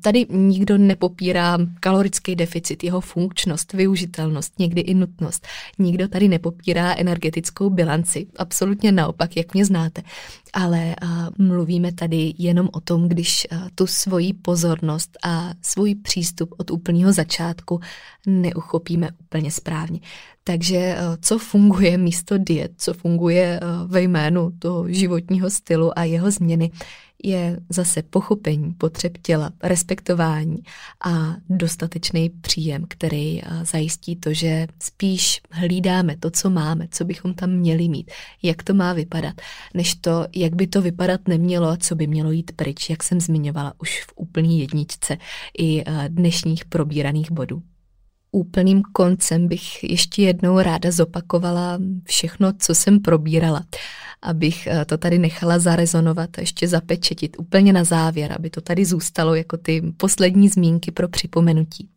tady 0.02 0.26
nikdo 0.30 0.78
nepopírá 0.78 1.58
kalorický 1.80 2.36
deficit, 2.36 2.84
jeho 2.84 3.02
funkčnost, 3.02 3.74
využitelnost, 3.74 4.60
někdy 4.60 4.82
i 4.82 4.94
nutnost. 4.94 5.48
Nikdo 5.80 6.08
tady 6.08 6.28
nepopírá 6.28 6.96
energetickou 6.98 7.70
bilanci. 7.70 8.28
Absolutně 8.38 8.92
naopak, 8.92 9.38
jak 9.38 9.54
mě 9.54 9.66
znáte. 9.66 10.02
Ale 10.54 10.96
mluvíme 11.38 11.92
tady 11.92 12.34
jenom 12.38 12.70
o 12.74 12.80
tom, 12.80 13.08
když 13.08 13.48
tu 13.76 13.88
svoji 13.88 14.34
pozornost 14.34 15.18
a 15.24 15.50
svůj 15.62 15.96
přístup 15.96 16.54
od 16.58 16.72
úplného 16.72 17.14
začátku 17.14 17.80
neuchopíme 18.28 19.10
úplně 19.20 19.52
správně. 19.52 20.00
Takže 20.48 20.78
eh, 20.78 20.98
co 21.22 21.40
funguje 21.40 21.98
místo 21.98 22.38
diet, 22.38 22.72
co 22.78 22.94
funguje 22.94 23.60
eh, 23.62 23.66
ve 23.88 24.02
jménu 24.02 24.52
toho 24.60 24.90
životního 24.90 25.50
stylu 25.50 26.00
a 26.00 26.04
jeho 26.04 26.32
změny, 26.32 26.72
je 27.24 27.60
zase 27.70 28.04
pochopení 28.04 28.74
potřeb 28.74 29.18
těla, 29.22 29.52
respektování 29.64 30.58
a 31.06 31.36
dostatečný 31.50 32.30
příjem, 32.30 32.86
který 32.88 33.42
eh, 33.44 33.66
zajistí 33.66 34.16
to, 34.16 34.34
že 34.34 34.68
spíš 34.80 35.42
hlídáme 35.52 36.18
to, 36.18 36.32
co 36.32 36.50
máme, 36.50 36.88
co 36.92 37.06
bychom 37.06 37.34
tam 37.34 37.50
měli 37.50 37.90
mít, 37.90 38.12
jak 38.44 38.64
to 38.64 38.74
má 38.74 38.94
vypadat, 38.94 39.42
než 39.74 39.96
to, 39.96 40.28
jak 40.36 40.56
by 40.56 40.68
to 40.68 40.82
vypadat 40.82 41.28
nemělo 41.28 41.68
a 41.68 41.78
co 41.78 41.96
by 41.96 42.08
mělo 42.08 42.32
jít 42.32 42.52
pryč, 42.56 42.90
jak 42.90 43.04
jsem 43.04 43.22
zmiňovala 43.22 43.74
už 43.82 44.04
v 44.04 44.14
úplný 44.16 44.60
jedničce 44.60 45.18
i 45.60 45.84
dnešních 46.10 46.66
probíraných 46.66 47.32
bodů 47.32 47.64
úplným 48.32 48.82
koncem 48.84 49.48
bych 49.48 49.84
ještě 49.84 50.22
jednou 50.22 50.60
ráda 50.60 50.92
zopakovala 50.92 51.80
všechno, 52.04 52.54
co 52.60 52.76
jsem 52.76 53.00
probírala, 53.00 53.66
abych 54.22 54.68
eh, 54.68 54.86
to 54.86 54.98
tady 54.98 55.20
nechala 55.20 55.60
zarezonovat 55.60 56.30
a 56.38 56.42
ještě 56.42 56.68
zapečetit 56.68 57.36
úplně 57.40 57.74
na 57.74 57.84
závěr, 57.84 58.34
aby 58.36 58.50
to 58.50 58.62
tady 58.62 58.86
zůstalo 58.86 59.36
jako 59.36 59.58
ty 59.58 59.82
poslední 59.98 60.50
zmínky 60.50 60.92
pro 60.92 61.08
připomenutí. 61.08 61.90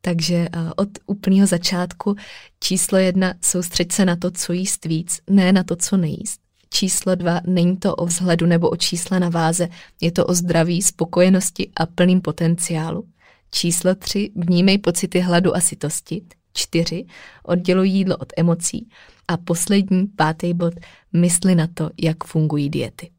Takže 0.00 0.34
eh, 0.34 0.48
od 0.76 0.88
úplného 1.06 1.46
začátku 1.46 2.16
číslo 2.60 2.98
jedna, 2.98 3.34
soustřeď 3.40 3.92
se 3.92 4.04
na 4.04 4.16
to, 4.16 4.30
co 4.30 4.52
jíst 4.52 4.84
víc, 4.84 5.20
ne 5.30 5.52
na 5.52 5.62
to, 5.62 5.76
co 5.76 5.96
nejíst. 5.96 6.40
Číslo 6.70 7.14
dva, 7.14 7.40
není 7.46 7.76
to 7.76 7.94
o 7.94 8.06
vzhledu 8.06 8.46
nebo 8.46 8.68
o 8.68 8.76
čísle 8.76 9.20
na 9.20 9.28
váze, 9.28 9.68
je 10.00 10.12
to 10.12 10.26
o 10.26 10.34
zdraví, 10.34 10.82
spokojenosti 10.82 11.70
a 11.76 11.86
plným 11.86 12.20
potenciálu. 12.20 13.04
Číslo 13.50 13.94
tři, 13.94 14.30
vnímej 14.36 14.78
pocity 14.78 15.20
hladu 15.20 15.56
a 15.56 15.60
sytosti. 15.60 16.22
Čtyři, 16.52 17.06
odděluj 17.42 17.88
jídlo 17.88 18.16
od 18.16 18.32
emocí. 18.36 18.88
A 19.28 19.36
poslední, 19.36 20.06
pátý 20.06 20.54
bod, 20.54 20.74
mysli 21.12 21.54
na 21.54 21.66
to, 21.74 21.90
jak 22.02 22.24
fungují 22.24 22.70
diety. 22.70 23.10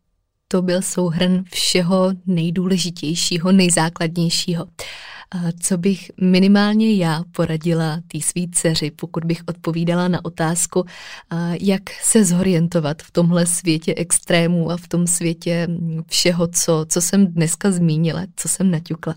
To 0.47 0.61
byl 0.61 0.81
souhrn 0.81 1.43
všeho 1.51 2.11
nejdůležitějšího, 2.25 3.51
nejzákladnějšího. 3.51 4.67
Co 5.59 5.77
bych 5.77 6.11
minimálně 6.21 6.95
já 6.95 7.23
poradila 7.31 8.01
té 8.07 8.21
svý 8.21 8.51
dceři, 8.51 8.91
pokud 8.91 9.25
bych 9.25 9.41
odpovídala 9.47 10.07
na 10.07 10.25
otázku, 10.25 10.85
jak 11.61 11.81
se 12.03 12.25
zorientovat 12.25 13.01
v 13.01 13.11
tomhle 13.11 13.45
světě 13.45 13.93
extrémů 13.97 14.71
a 14.71 14.77
v 14.77 14.87
tom 14.87 15.07
světě 15.07 15.67
všeho, 16.07 16.47
co, 16.47 16.85
co 16.89 17.01
jsem 17.01 17.27
dneska 17.27 17.71
zmínila, 17.71 18.21
co 18.35 18.47
jsem 18.47 18.71
naťukla 18.71 19.15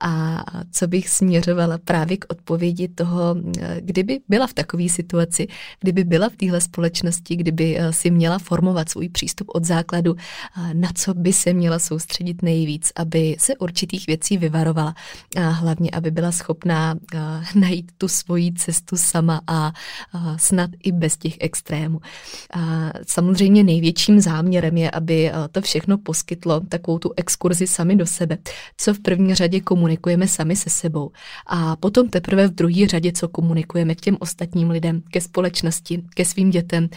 a 0.00 0.44
co 0.72 0.88
bych 0.88 1.08
směřovala 1.08 1.78
právě 1.78 2.16
k 2.16 2.24
odpovědi 2.28 2.88
toho, 2.88 3.36
kdyby 3.80 4.20
byla 4.28 4.46
v 4.46 4.52
takové 4.54 4.88
situaci, 4.88 5.46
kdyby 5.80 6.04
byla 6.04 6.28
v 6.28 6.36
téhle 6.36 6.60
společnosti, 6.60 7.36
kdyby 7.36 7.78
eh, 7.78 7.92
si 7.92 8.10
měla 8.10 8.38
formovat 8.38 8.88
svůj 8.88 9.08
přístup 9.08 9.48
od 9.54 9.64
základu, 9.64 10.16
na 10.72 10.88
co 10.94 11.14
by 11.14 11.32
se 11.32 11.52
měla 11.52 11.78
soustředit 11.78 12.42
nejvíc, 12.42 12.92
aby 12.96 13.36
se 13.38 13.56
určitých 13.56 14.06
věcí 14.06 14.38
vyvarovala 14.38 14.94
a 15.36 15.48
hlavně, 15.48 15.90
aby 15.90 16.10
byla 16.10 16.32
schopná 16.32 16.94
eh, 17.14 17.18
najít 17.54 17.92
tu 17.98 18.08
svoji 18.08 18.52
cestu 18.52 18.96
sama 18.96 19.40
a 19.46 19.72
snad 20.36 20.70
i 20.82 20.92
bez 20.92 21.16
těch 21.16 21.36
extrémů. 21.40 22.00
A 22.52 22.90
samozřejmě 23.06 23.64
největším 23.64 24.20
záměrem 24.20 24.76
je, 24.76 24.90
aby 24.90 25.30
eh, 25.30 25.32
to 25.52 25.60
všechno 25.60 25.98
poskytlo 25.98 26.60
takovou 26.60 26.98
tu 26.98 27.12
exkurzi 27.16 27.66
sami 27.66 27.96
do 27.96 28.06
sebe, 28.06 28.38
co 28.76 28.94
v 28.94 29.00
první 29.00 29.34
řadě 29.34 29.60
komunikuje 29.60 29.89
komunikujeme 29.96 30.28
sami 30.28 30.56
se 30.56 30.70
sebou. 30.70 31.10
A 31.46 31.76
potom 31.76 32.08
teprve 32.08 32.48
v 32.48 32.54
druhé 32.54 32.86
řadě, 32.86 33.12
co 33.12 33.28
komunikujeme 33.28 33.94
k 33.94 34.00
těm 34.00 34.16
ostatním 34.20 34.70
lidem, 34.70 35.02
ke 35.10 35.20
společnosti, 35.20 36.02
ke 36.14 36.24
svým 36.24 36.50
dětem, 36.50 36.88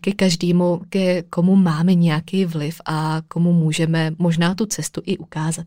ke 0.00 0.12
každému, 0.12 0.80
ke 0.88 1.22
komu 1.22 1.56
máme 1.56 1.94
nějaký 1.94 2.44
vliv 2.44 2.80
a 2.86 3.22
komu 3.28 3.52
můžeme 3.52 4.10
možná 4.18 4.54
tu 4.54 4.66
cestu 4.66 5.02
i 5.04 5.18
ukázat. 5.18 5.66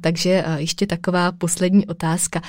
Takže 0.00 0.44
ještě 0.56 0.86
taková 0.86 1.32
poslední 1.32 1.86
otázka 1.86 2.42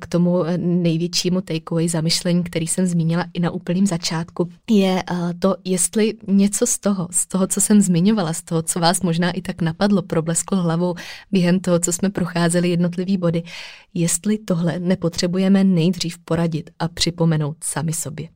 k 0.00 0.06
tomu 0.06 0.42
největšímu 0.56 1.40
takeaway 1.40 1.88
zamyšlení, 1.88 2.44
který 2.44 2.66
jsem 2.66 2.86
zmínila 2.86 3.24
i 3.34 3.40
na 3.40 3.50
úplném 3.50 3.86
začátku, 3.86 4.48
je 4.70 5.02
to, 5.38 5.56
jestli 5.64 6.14
něco 6.26 6.66
z 6.66 6.78
toho, 6.78 7.08
z 7.10 7.26
toho, 7.26 7.46
co 7.46 7.60
jsem 7.60 7.80
zmiňovala, 7.80 8.32
z 8.32 8.42
toho, 8.42 8.62
co 8.62 8.80
vás 8.80 9.00
možná 9.00 9.30
i 9.30 9.42
tak 9.42 9.62
napadlo, 9.62 10.02
problesklo 10.02 10.62
hlavou 10.62 10.94
během 11.32 11.60
toho, 11.60 11.78
co 11.78 11.92
jsme 11.92 12.10
procházeli 12.10 12.68
jednotlivý 12.68 13.16
body, 13.16 13.42
jestli 13.94 14.38
tohle 14.38 14.78
nepotřebujeme 14.78 15.64
nejdřív 15.64 16.18
poradit 16.18 16.70
a 16.78 16.88
připomenout 16.88 17.56
sami 17.64 17.92
sobě. 17.92 18.28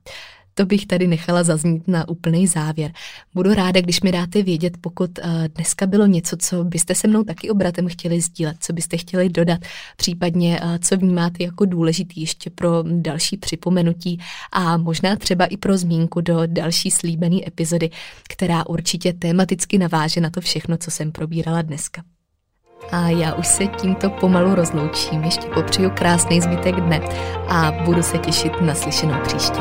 To 0.60 0.66
bych 0.66 0.86
tady 0.86 1.06
nechala 1.06 1.42
zaznít 1.42 1.88
na 1.88 2.08
úplný 2.08 2.46
závěr. 2.46 2.92
Budu 3.34 3.54
ráda, 3.54 3.80
když 3.80 4.00
mi 4.00 4.12
dáte 4.12 4.42
vědět, 4.42 4.76
pokud 4.80 5.18
uh, 5.18 5.24
dneska 5.54 5.86
bylo 5.86 6.06
něco, 6.06 6.36
co 6.36 6.64
byste 6.64 6.94
se 6.94 7.08
mnou 7.08 7.24
taky 7.24 7.50
obratem 7.50 7.88
chtěli 7.88 8.20
sdílet, 8.20 8.56
co 8.60 8.72
byste 8.72 8.96
chtěli 8.96 9.28
dodat, 9.28 9.60
případně 9.96 10.60
uh, 10.60 10.78
co 10.78 10.96
vnímáte 10.96 11.44
jako 11.44 11.64
důležitý 11.64 12.20
ještě 12.20 12.50
pro 12.50 12.82
další 12.82 13.36
připomenutí 13.36 14.20
a 14.52 14.76
možná 14.76 15.16
třeba 15.16 15.44
i 15.44 15.56
pro 15.56 15.78
zmínku 15.78 16.20
do 16.20 16.42
další 16.46 16.90
slíbené 16.90 17.36
epizody, 17.46 17.90
která 18.28 18.66
určitě 18.66 19.12
tematicky 19.12 19.78
naváže 19.78 20.20
na 20.20 20.30
to 20.30 20.40
všechno, 20.40 20.76
co 20.76 20.90
jsem 20.90 21.12
probírala 21.12 21.62
dneska. 21.62 22.02
A 22.92 23.08
já 23.08 23.34
už 23.34 23.46
se 23.46 23.66
tímto 23.66 24.10
pomalu 24.10 24.54
rozloučím, 24.54 25.22
ještě 25.24 25.46
popřeju 25.54 25.90
krásný 25.90 26.40
zbytek 26.40 26.80
dne 26.80 27.00
a 27.48 27.72
budu 27.84 28.02
se 28.02 28.18
těšit 28.18 28.60
na 28.60 28.74
slyšenou 28.74 29.20
příště. 29.22 29.60